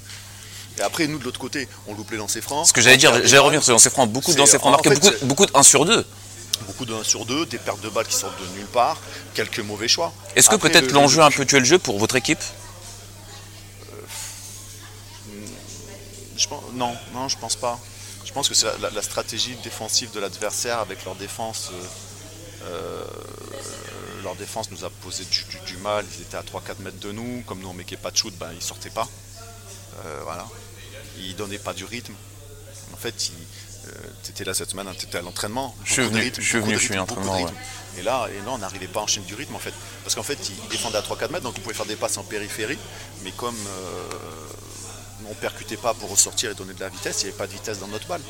Et 0.78 0.82
après, 0.82 1.06
nous, 1.06 1.20
de 1.20 1.26
l'autre 1.26 1.40
côté, 1.40 1.68
on 1.88 1.94
loupe 1.94 2.12
les 2.12 2.18
lancers 2.18 2.42
francs. 2.42 2.68
Ce 2.68 2.74
que 2.74 2.82
j'allais 2.82 2.98
dire, 2.98 3.14
j'allais 3.26 3.38
revenir 3.40 3.62
sur 3.62 3.72
les 3.72 3.76
lancers 3.76 3.92
francs. 3.92 4.10
Beaucoup 4.10 4.34
de 4.34 4.38
lancers 4.38 4.60
francs 4.60 4.72
marqués, 4.72 4.90
beaucoup, 4.90 5.26
beaucoup 5.26 5.46
de 5.46 5.52
1 5.54 5.64
sur 5.64 5.86
2 5.86 6.06
beaucoup 6.62 6.86
de 6.86 6.94
1 6.94 7.04
sur 7.04 7.26
2, 7.26 7.46
des 7.46 7.58
pertes 7.58 7.82
de 7.82 7.90
balles 7.90 8.08
qui 8.08 8.16
sortent 8.16 8.40
de 8.42 8.48
nulle 8.58 8.68
part, 8.68 8.98
quelques 9.34 9.60
mauvais 9.60 9.88
choix. 9.88 10.14
Est-ce 10.36 10.50
que 10.50 10.56
peut-être 10.56 10.92
l'enjeu 10.92 11.22
a 11.22 11.26
un 11.26 11.32
peu 11.32 11.46
tué 11.46 11.60
le 11.60 11.66
jeu 11.66 11.80
pour 11.80 12.00
votre 12.00 12.16
équipe? 12.16 12.40
Euh, 13.94 13.96
je 16.38 16.48
pense, 16.48 16.64
Non, 16.74 16.96
non, 17.14 17.28
je 17.28 17.38
pense 17.38 17.56
pas. 17.56 17.80
Je 18.26 18.32
pense 18.32 18.48
que 18.48 18.56
c'est 18.56 18.68
la, 18.80 19.02
stratégie 19.02 19.56
défensive 19.64 20.12
de 20.12 20.20
l'adversaire 20.20 20.80
avec 20.80 21.04
leur 21.06 21.16
défense. 21.16 21.72
Euh, 21.74 22.66
euh, 22.66 23.04
leur 24.24 24.36
défense 24.36 24.72
nous 24.72 24.86
a 24.86 24.90
posé 24.90 25.26
du, 25.66 25.78
mal. 25.78 26.06
Ils 26.16 26.22
étaient 26.22 26.38
à 26.38 26.44
3-4 26.44 26.82
mètres 26.82 27.00
de 27.00 27.12
nous. 27.12 27.44
Comme 27.46 27.60
nous 27.60 27.68
on 27.68 27.74
mettait 27.74 27.98
pas 27.98 28.12
de 28.12 28.18
shoot, 28.18 28.34
ben, 28.40 28.52
ils 28.54 28.62
sortaient 28.62 28.90
pas. 28.90 29.08
voilà. 30.24 30.48
Ils 31.18 31.36
donnaient 31.36 31.58
pas 31.58 31.74
du 31.74 31.84
rythme. 31.84 32.14
En 32.94 32.98
fait, 32.98 33.30
ils, 33.30 33.34
euh, 33.34 33.71
tu 34.24 34.32
étais 34.32 34.44
là 34.44 34.54
cette 34.54 34.72
semaine, 34.72 34.88
tu 34.98 35.06
étais 35.06 35.18
à 35.18 35.22
l'entraînement. 35.22 35.76
Je 35.84 35.94
suis 35.94 36.04
venu, 36.04 36.32
je 36.36 36.42
suis 36.42 36.60
venu, 36.60 36.74
je 36.74 36.86
suis 36.86 36.98
entraînement. 36.98 37.48
Et 37.98 38.04
là, 38.04 38.28
et 38.30 38.38
là, 38.46 38.52
on 38.52 38.58
n'arrivait 38.58 38.88
pas 38.88 39.02
à 39.02 39.04
enchaîner 39.04 39.26
du 39.26 39.36
rythme 39.36 39.56
en 39.56 39.60
fait. 39.60 39.74
Parce 40.04 40.16
qu'en 40.16 40.24
fait, 40.24 40.38
ils 40.50 40.70
défendaient 40.70 40.98
à 40.98 41.02
3-4 41.02 41.32
mètres, 41.32 41.44
donc 41.44 41.56
on 41.58 41.62
pouvait 41.62 41.76
faire 41.76 41.86
des 41.86 41.96
passes 41.96 42.18
en 42.18 42.24
périphérie. 42.24 42.78
Mais 43.24 43.32
comme 43.32 43.56
euh, 43.56 45.30
on 45.30 45.34
percutait 45.34 45.78
pas 45.78 45.94
pour 45.94 46.10
ressortir 46.10 46.52
et 46.52 46.56
donner 46.56 46.74
de 46.74 46.80
la 46.80 46.90
vitesse, 46.90 47.22
il 47.22 47.26
n'y 47.26 47.30
avait 47.30 47.38
pas 47.38 47.48
de 47.48 47.54
vitesse 47.54 47.80
dans 47.80 47.88
notre 47.88 48.08
balle. 48.08 48.22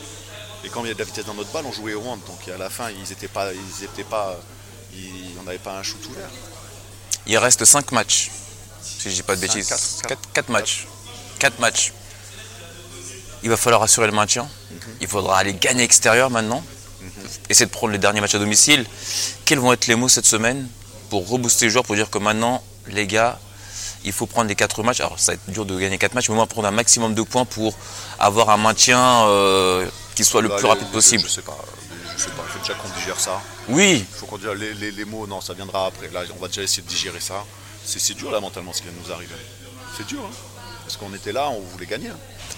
Et 0.64 0.70
quand 0.70 0.84
il 0.84 0.88
y 0.88 0.92
a 0.92 0.94
de 0.94 1.00
la 1.00 1.06
vitesse 1.06 1.26
dans 1.26 1.34
notre 1.34 1.52
balle, 1.52 1.66
on 1.66 1.72
jouait 1.72 1.94
au 1.94 2.02
hand. 2.02 2.20
Donc 2.28 2.48
à 2.48 2.58
la 2.58 2.70
fin, 2.70 2.90
ils 2.90 3.10
n'étaient 3.10 3.28
pas, 3.28 3.52
ils 3.54 3.84
étaient 3.84 4.04
pas, 4.04 4.40
on 5.40 5.44
n'avait 5.44 5.58
pas 5.58 5.78
un 5.78 5.84
shoot 5.84 6.04
ouvert. 6.10 6.30
Il 7.28 7.38
reste 7.38 7.66
5 7.66 7.92
matchs, 7.92 8.32
si 8.82 9.10
je 9.10 9.16
dis 9.16 9.24
pas 9.24 9.36
de 9.36 9.42
bêtises. 9.42 9.72
4 10.34 10.50
matchs. 10.50 10.88
4 11.40 11.60
matchs 11.60 11.94
il 13.44 13.50
va 13.50 13.58
falloir 13.58 13.82
assurer 13.82 14.08
le 14.08 14.14
maintien. 14.14 14.48
Il 15.00 15.08
faudra 15.08 15.38
aller 15.38 15.54
gagner 15.54 15.84
extérieur 15.84 16.30
maintenant. 16.30 16.64
Essayer 17.50 17.66
de 17.66 17.72
prendre 17.72 17.92
les 17.92 18.00
derniers 18.00 18.22
matchs 18.22 18.36
à 18.36 18.40
domicile. 18.40 18.86
Quels 19.46 19.60
vont 19.60 19.74
être 19.74 19.88
les 19.88 19.96
mots 19.96 20.10
cette 20.10 20.26
semaine 20.26 20.68
pour 21.10 21.28
rebooster 21.28 21.66
les 21.66 21.72
joueurs, 21.72 21.84
pour 21.84 21.96
dire 21.96 22.10
que 22.10 22.20
maintenant, 22.20 22.64
les 22.88 23.06
gars, 23.06 23.38
il 24.04 24.14
faut 24.14 24.26
prendre 24.26 24.48
les 24.48 24.56
4 24.56 24.84
matchs. 24.84 25.02
Alors 25.02 25.20
ça 25.20 25.34
va 25.34 25.36
être 25.36 25.50
dur 25.50 25.66
de 25.66 25.78
gagner 25.78 25.98
4 25.98 26.14
matchs, 26.14 26.30
mais 26.30 26.34
au 26.34 26.36
moins 26.38 26.48
prendre 26.48 26.68
un 26.68 26.72
maximum 26.72 27.14
de 27.14 27.22
points 27.22 27.46
pour 27.46 27.76
avoir 28.20 28.50
un 28.50 28.58
maintien 28.58 29.28
euh, 29.28 29.86
qui 30.16 30.24
soit 30.24 30.42
le 30.42 30.48
bah, 30.48 30.56
plus 30.58 30.68
rapide 30.68 30.90
possible. 30.92 31.24
Je 31.24 31.30
sais 31.30 31.42
pas. 31.42 31.58
Je 32.18 32.24
sais 32.24 32.30
pas, 32.30 32.44
il 32.46 32.52
faut 32.52 32.60
déjà 32.60 32.74
qu'on 32.76 32.90
digère 33.00 33.20
ça. 33.20 33.42
Oui. 33.68 34.06
Il 34.08 34.16
faut 34.16 34.26
qu'on 34.26 34.38
dise 34.38 34.48
les, 34.48 34.92
les, 34.92 35.06
mots, 35.06 35.26
non, 35.28 35.42
ça 35.42 35.54
viendra 35.54 35.88
après. 35.88 36.08
Là, 36.10 36.22
on 36.38 36.42
va 36.42 36.48
déjà 36.48 36.62
essayer 36.62 36.84
de 36.84 36.88
digérer 36.88 37.20
ça. 37.20 37.44
C'est 37.84 38.14
dur 38.14 38.32
là 38.32 38.40
mentalement 38.40 38.74
ce 38.74 38.82
qui 38.82 38.88
vient 38.88 38.94
de 38.94 39.08
nous 39.08 39.12
arriver. 39.12 39.36
C'est 39.98 40.06
dur, 40.08 40.22
hein 40.24 40.51
parce 40.92 40.98
qu'on 40.98 41.16
était 41.16 41.32
là, 41.32 41.50
on 41.50 41.62
voulait 41.62 41.86
gagner. 41.86 42.10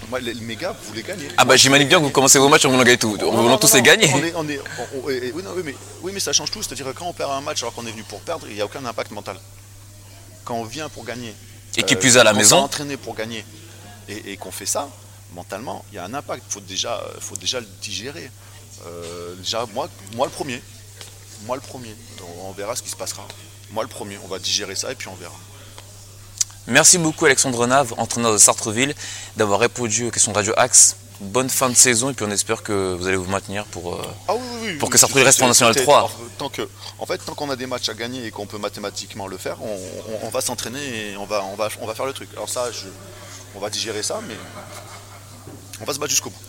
Moi, 0.09 0.19
les, 0.19 0.33
méga 0.33 0.75
voulaient 0.87 1.03
gagner. 1.03 1.27
Ah 1.37 1.45
bah 1.45 1.55
j'imagine 1.55 1.87
bien 1.87 1.99
que 1.99 2.03
vous 2.03 2.09
commencez 2.09 2.39
vos 2.39 2.49
matchs 2.49 2.65
en 2.65 2.71
voulant 2.71 2.83
gagner 2.83 2.97
tout. 2.97 3.15
En 3.21 3.43
voulant 3.43 3.59
tous 3.59 3.75
les 3.75 3.83
gagner. 3.83 4.11
oui, 6.01 6.11
mais, 6.11 6.19
ça 6.19 6.33
change 6.33 6.49
tout. 6.49 6.63
C'est-à-dire 6.63 6.87
que 6.87 6.91
quand 6.97 7.05
on 7.05 7.13
perd 7.13 7.29
un 7.31 7.41
match 7.41 7.61
alors 7.61 7.75
qu'on 7.75 7.85
est 7.85 7.91
venu 7.91 8.01
pour 8.01 8.21
perdre, 8.21 8.47
il 8.49 8.55
n'y 8.55 8.61
a 8.61 8.65
aucun 8.65 8.83
impact 8.85 9.11
mental. 9.11 9.37
Quand 10.45 10.55
on 10.55 10.63
vient 10.63 10.89
pour 10.89 11.05
gagner. 11.05 11.35
Et 11.77 11.83
qui 11.83 11.95
plus 11.95 12.17
à 12.17 12.23
la 12.23 12.33
maison. 12.33 12.57
entraîné 12.57 12.97
pour 12.97 13.13
gagner 13.13 13.45
et, 14.07 14.35
qu'on 14.37 14.51
fait 14.51 14.65
ça, 14.65 14.89
mentalement, 15.33 15.85
il 15.91 15.95
y 15.95 15.99
a 15.99 16.03
un 16.05 16.13
impact. 16.15 16.43
Il 16.49 16.53
faut 16.53 16.59
déjà, 16.59 17.03
faut 17.19 17.37
déjà 17.37 17.59
le 17.59 17.67
digérer. 17.83 18.31
Euh, 18.87 19.35
déjà, 19.35 19.67
moi, 19.75 19.87
moi 20.15 20.25
le 20.25 20.31
premier. 20.31 20.59
Moi 21.45 21.55
le 21.55 21.61
premier. 21.61 21.95
on 22.41 22.51
verra 22.51 22.75
ce 22.75 22.81
qui 22.81 22.89
se 22.89 22.95
passera. 22.95 23.27
Moi 23.69 23.83
le 23.83 23.89
premier. 23.89 24.17
On 24.23 24.27
va 24.27 24.39
digérer 24.39 24.75
ça 24.75 24.91
et 24.91 24.95
puis 24.95 25.07
on 25.07 25.15
verra. 25.15 25.35
Merci 26.67 26.97
beaucoup 26.97 27.25
Alexandre 27.25 27.67
Nave, 27.67 27.93
entraîneur 27.97 28.31
de 28.31 28.37
Sartreville, 28.37 28.95
d'avoir 29.35 29.59
répondu 29.59 30.07
aux 30.07 30.11
questions 30.11 30.31
de 30.31 30.37
Radio 30.37 30.53
Axe. 30.55 30.95
Bonne 31.19 31.49
fin 31.49 31.69
de 31.69 31.75
saison 31.75 32.09
et 32.09 32.13
puis 32.13 32.25
on 32.25 32.31
espère 32.31 32.63
que 32.63 32.95
vous 32.95 33.05
allez 33.07 33.17
vous 33.17 33.29
maintenir 33.29 33.65
pour, 33.65 33.95
euh, 33.95 34.01
ah 34.27 34.33
pour 34.79 34.89
que 34.89 34.97
Sartreville 34.97 35.25
reste 35.25 35.41
en 35.41 35.47
National 35.47 35.75
3. 35.75 36.11
Tant 36.37 36.49
que, 36.49 36.67
en 36.99 37.05
fait, 37.05 37.17
tant 37.17 37.35
qu'on 37.35 37.49
a 37.49 37.55
des 37.55 37.67
matchs 37.67 37.89
à 37.89 37.93
gagner 37.93 38.25
et 38.25 38.31
qu'on 38.31 38.45
peut 38.45 38.57
mathématiquement 38.57 39.27
le 39.27 39.37
faire, 39.37 39.57
on, 39.61 40.29
va 40.29 40.41
s'entraîner 40.41 41.11
et 41.11 41.17
on 41.17 41.25
va, 41.25 41.43
on, 41.51 41.55
va, 41.55 41.67
on 41.81 41.85
va 41.85 41.95
faire 41.95 42.05
le 42.05 42.13
truc. 42.13 42.29
Alors 42.33 42.49
ça, 42.49 42.69
on 43.55 43.59
va 43.59 43.69
digérer 43.69 44.01
ça, 44.03 44.21
mais 44.27 44.35
on 45.81 45.85
va 45.85 45.93
se 45.93 45.99
battre 45.99 46.11
jusqu'au 46.11 46.29
bout. 46.29 46.41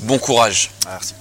Bon 0.00 0.18
courage. 0.18 0.70
Merci. 0.86 1.14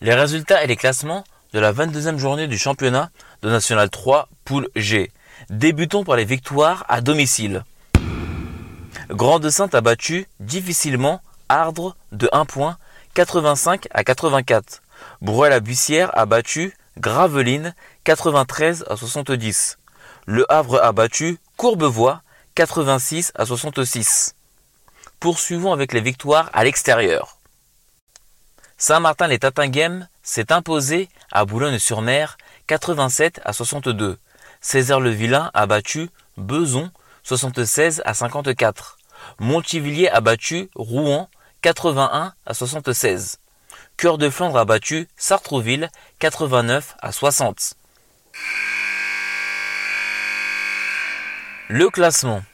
Les 0.00 0.14
résultats 0.14 0.64
et 0.64 0.66
les 0.66 0.76
classements 0.76 1.24
de 1.52 1.58
la 1.58 1.72
22e 1.72 2.16
journée 2.16 2.46
du 2.46 2.58
championnat 2.58 3.10
de 3.42 3.50
National 3.50 3.90
3, 3.90 4.28
poule 4.44 4.68
G. 4.76 5.10
Débutons 5.48 6.04
par 6.04 6.16
les 6.16 6.24
victoires 6.24 6.84
à 6.88 7.00
domicile. 7.00 7.64
Grande-Sainte 9.08 9.74
a 9.74 9.80
battu 9.80 10.26
difficilement 10.38 11.20
Ardre 11.48 11.96
de 12.12 12.28
1 12.32 12.44
point, 12.44 12.76
85 13.14 13.88
à 13.90 14.04
84. 14.04 14.82
Bruel-la-Bussière 15.20 16.16
a 16.16 16.26
battu 16.26 16.76
Graveline, 16.98 17.74
93 18.04 18.84
à 18.88 18.96
70. 18.96 19.78
Le 20.26 20.50
Havre 20.52 20.82
a 20.82 20.92
battu 20.92 21.38
Courbevoie, 21.56 22.22
86 22.54 23.32
à 23.34 23.46
66. 23.46 24.34
Poursuivons 25.18 25.72
avec 25.72 25.92
les 25.92 26.00
victoires 26.00 26.50
à 26.52 26.64
l'extérieur. 26.64 27.38
Saint-Martin-les-Tatinghem 28.78 30.08
s'est 30.22 30.52
imposé 30.52 31.08
à 31.32 31.44
Boulogne-sur-Mer 31.44 32.38
87 32.70 33.40
à 33.44 33.52
62. 33.52 34.16
Césaire-le-Vilain 34.60 35.50
a 35.54 35.66
battu 35.66 36.08
Beson 36.36 36.92
76 37.24 38.00
à 38.04 38.14
54. 38.14 38.96
Montivilliers 39.40 40.08
a 40.08 40.20
battu 40.20 40.70
Rouen 40.76 41.28
81 41.62 42.32
à 42.46 42.54
76. 42.54 43.40
Cœur 43.96 44.18
de 44.18 44.30
Flandre 44.30 44.56
a 44.56 44.64
battu 44.64 45.08
Sartrouville 45.16 45.90
89 46.20 46.94
à 47.02 47.10
60. 47.10 47.74
Le 51.70 51.90
classement. 51.90 52.44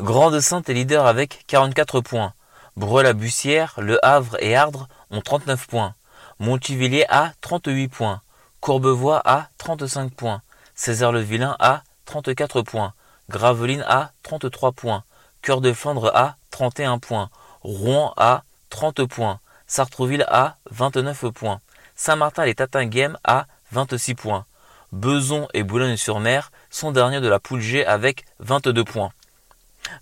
Grande-Sainte 0.00 0.68
est 0.68 0.74
leader 0.74 1.06
avec 1.06 1.44
44 1.46 2.02
points. 2.02 2.34
Breux-la-Bussière, 2.76 3.72
Le 3.78 4.04
Havre 4.04 4.36
et 4.40 4.54
Ardres 4.54 4.86
ont 5.10 5.22
39 5.22 5.66
points. 5.66 5.94
Montivilliers 6.40 7.06
a 7.08 7.32
38 7.40 7.88
points. 7.88 8.20
Courbevoie 8.64 9.20
a 9.26 9.50
35 9.58 10.14
points. 10.14 10.40
Césaire-le-Vilain 10.74 11.54
a 11.58 11.82
34 12.06 12.62
points. 12.62 12.94
Graveline 13.28 13.84
a 13.86 14.12
33 14.22 14.72
points. 14.72 15.04
Cœur 15.42 15.60
de 15.60 15.70
Flandre 15.74 16.10
a 16.14 16.38
31 16.50 16.98
points. 16.98 17.28
Rouen 17.60 18.14
a 18.16 18.42
30 18.70 19.04
points. 19.04 19.38
Sartrouville 19.66 20.24
a 20.28 20.56
29 20.70 21.26
points. 21.34 21.60
Saint-Martin 21.94 22.44
et 22.44 22.54
Tatinghem 22.54 23.18
a 23.22 23.46
26 23.72 24.14
points. 24.14 24.46
Beson 24.92 25.46
et 25.52 25.62
Boulogne-sur-Mer 25.62 26.50
sont 26.70 26.90
derniers 26.90 27.20
de 27.20 27.28
la 27.28 27.40
poule 27.40 27.60
G 27.60 27.84
avec 27.84 28.24
22 28.38 28.82
points. 28.82 29.12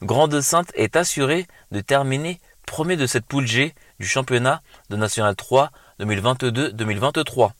Grande-Sainte 0.02 0.70
est 0.76 0.94
assuré 0.94 1.48
de 1.72 1.80
terminer 1.80 2.40
premier 2.64 2.96
de 2.96 3.08
cette 3.08 3.26
poule 3.26 3.48
G 3.48 3.74
du 3.98 4.06
championnat 4.06 4.62
de 4.88 4.94
National 4.94 5.34
3 5.34 5.72
2022-2023. 5.98 7.50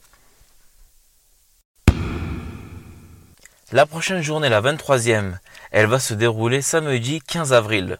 La 3.73 3.87
prochaine 3.87 4.21
journée, 4.21 4.49
la 4.49 4.61
23e, 4.61 5.39
elle 5.71 5.87
va 5.87 5.97
se 5.97 6.13
dérouler 6.13 6.61
samedi 6.61 7.21
15 7.21 7.53
avril. 7.53 7.97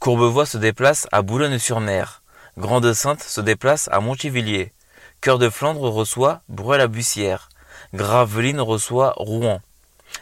Courbevoie 0.00 0.46
se 0.46 0.58
déplace 0.58 1.06
à 1.12 1.22
Boulogne-sur-Mer. 1.22 2.22
Grande-Sainte 2.58 3.22
se 3.22 3.40
déplace 3.40 3.88
à 3.92 4.00
Montivilliers. 4.00 4.72
Cœur 5.20 5.38
de 5.38 5.48
Flandre 5.48 5.82
reçoit 5.82 6.40
Bruel-la-Bussière. 6.48 7.50
Gravelines 7.94 8.60
reçoit 8.60 9.14
Rouen. 9.16 9.60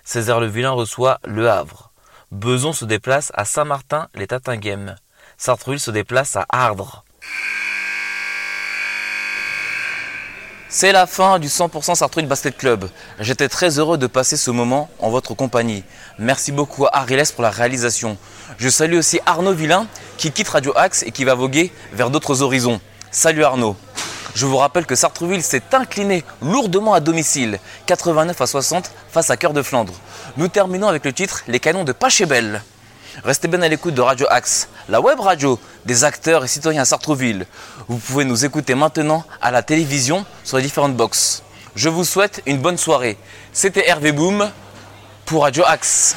Césaire-le-Vilain 0.04 0.72
reçoit 0.72 1.18
Le 1.24 1.48
Havre. 1.48 1.90
Beson 2.30 2.74
se 2.74 2.84
déplace 2.84 3.32
à 3.32 3.46
Saint-Martin-les-Tatinguèmes. 3.46 4.96
Sartreville 5.38 5.80
se 5.80 5.90
déplace 5.90 6.36
à 6.36 6.44
Ardres. 6.50 7.06
C'est 10.70 10.92
la 10.92 11.06
fin 11.06 11.38
du 11.38 11.48
100% 11.48 11.94
Sartreville 11.94 12.28
Basket 12.28 12.54
Club. 12.54 12.90
J'étais 13.20 13.48
très 13.48 13.78
heureux 13.78 13.96
de 13.96 14.06
passer 14.06 14.36
ce 14.36 14.50
moment 14.50 14.90
en 14.98 15.08
votre 15.08 15.32
compagnie. 15.32 15.82
Merci 16.18 16.52
beaucoup 16.52 16.84
à 16.84 16.98
Ariles 16.98 17.22
pour 17.34 17.42
la 17.42 17.48
réalisation. 17.48 18.18
Je 18.58 18.68
salue 18.68 18.98
aussi 18.98 19.18
Arnaud 19.24 19.54
Villain 19.54 19.86
qui 20.18 20.30
quitte 20.30 20.50
Radio 20.50 20.74
Axe 20.76 21.02
et 21.04 21.10
qui 21.10 21.24
va 21.24 21.34
voguer 21.34 21.72
vers 21.94 22.10
d'autres 22.10 22.42
horizons. 22.42 22.82
Salut 23.10 23.44
Arnaud. 23.44 23.76
Je 24.34 24.44
vous 24.44 24.58
rappelle 24.58 24.84
que 24.84 24.94
Sartreville 24.94 25.42
s'est 25.42 25.62
incliné 25.72 26.22
lourdement 26.42 26.92
à 26.92 27.00
domicile, 27.00 27.60
89 27.86 28.38
à 28.38 28.46
60 28.46 28.90
face 29.10 29.30
à 29.30 29.38
Cœur 29.38 29.54
de 29.54 29.62
Flandre. 29.62 29.94
Nous 30.36 30.48
terminons 30.48 30.88
avec 30.88 31.06
le 31.06 31.14
titre 31.14 31.44
Les 31.48 31.60
canons 31.60 31.84
de 31.84 31.92
Pachebel. 31.92 32.62
Restez 33.24 33.48
bien 33.48 33.62
à 33.62 33.68
l'écoute 33.68 33.94
de 33.94 34.00
Radio 34.00 34.26
Axe, 34.30 34.68
la 34.88 35.00
web 35.00 35.18
radio 35.18 35.58
des 35.84 36.04
acteurs 36.04 36.44
et 36.44 36.48
citoyens 36.48 36.82
à 36.82 36.84
Sartreville. 36.84 37.46
Vous 37.88 37.98
pouvez 37.98 38.24
nous 38.24 38.44
écouter 38.44 38.76
maintenant 38.76 39.24
à 39.42 39.50
la 39.50 39.62
télévision 39.62 40.24
sur 40.44 40.56
les 40.56 40.62
différentes 40.62 40.96
boxes. 40.96 41.42
Je 41.74 41.88
vous 41.88 42.04
souhaite 42.04 42.42
une 42.46 42.58
bonne 42.58 42.78
soirée. 42.78 43.18
C'était 43.52 43.88
Hervé 43.88 44.12
Boom 44.12 44.48
pour 45.24 45.42
Radio 45.42 45.64
Axe. 45.66 46.14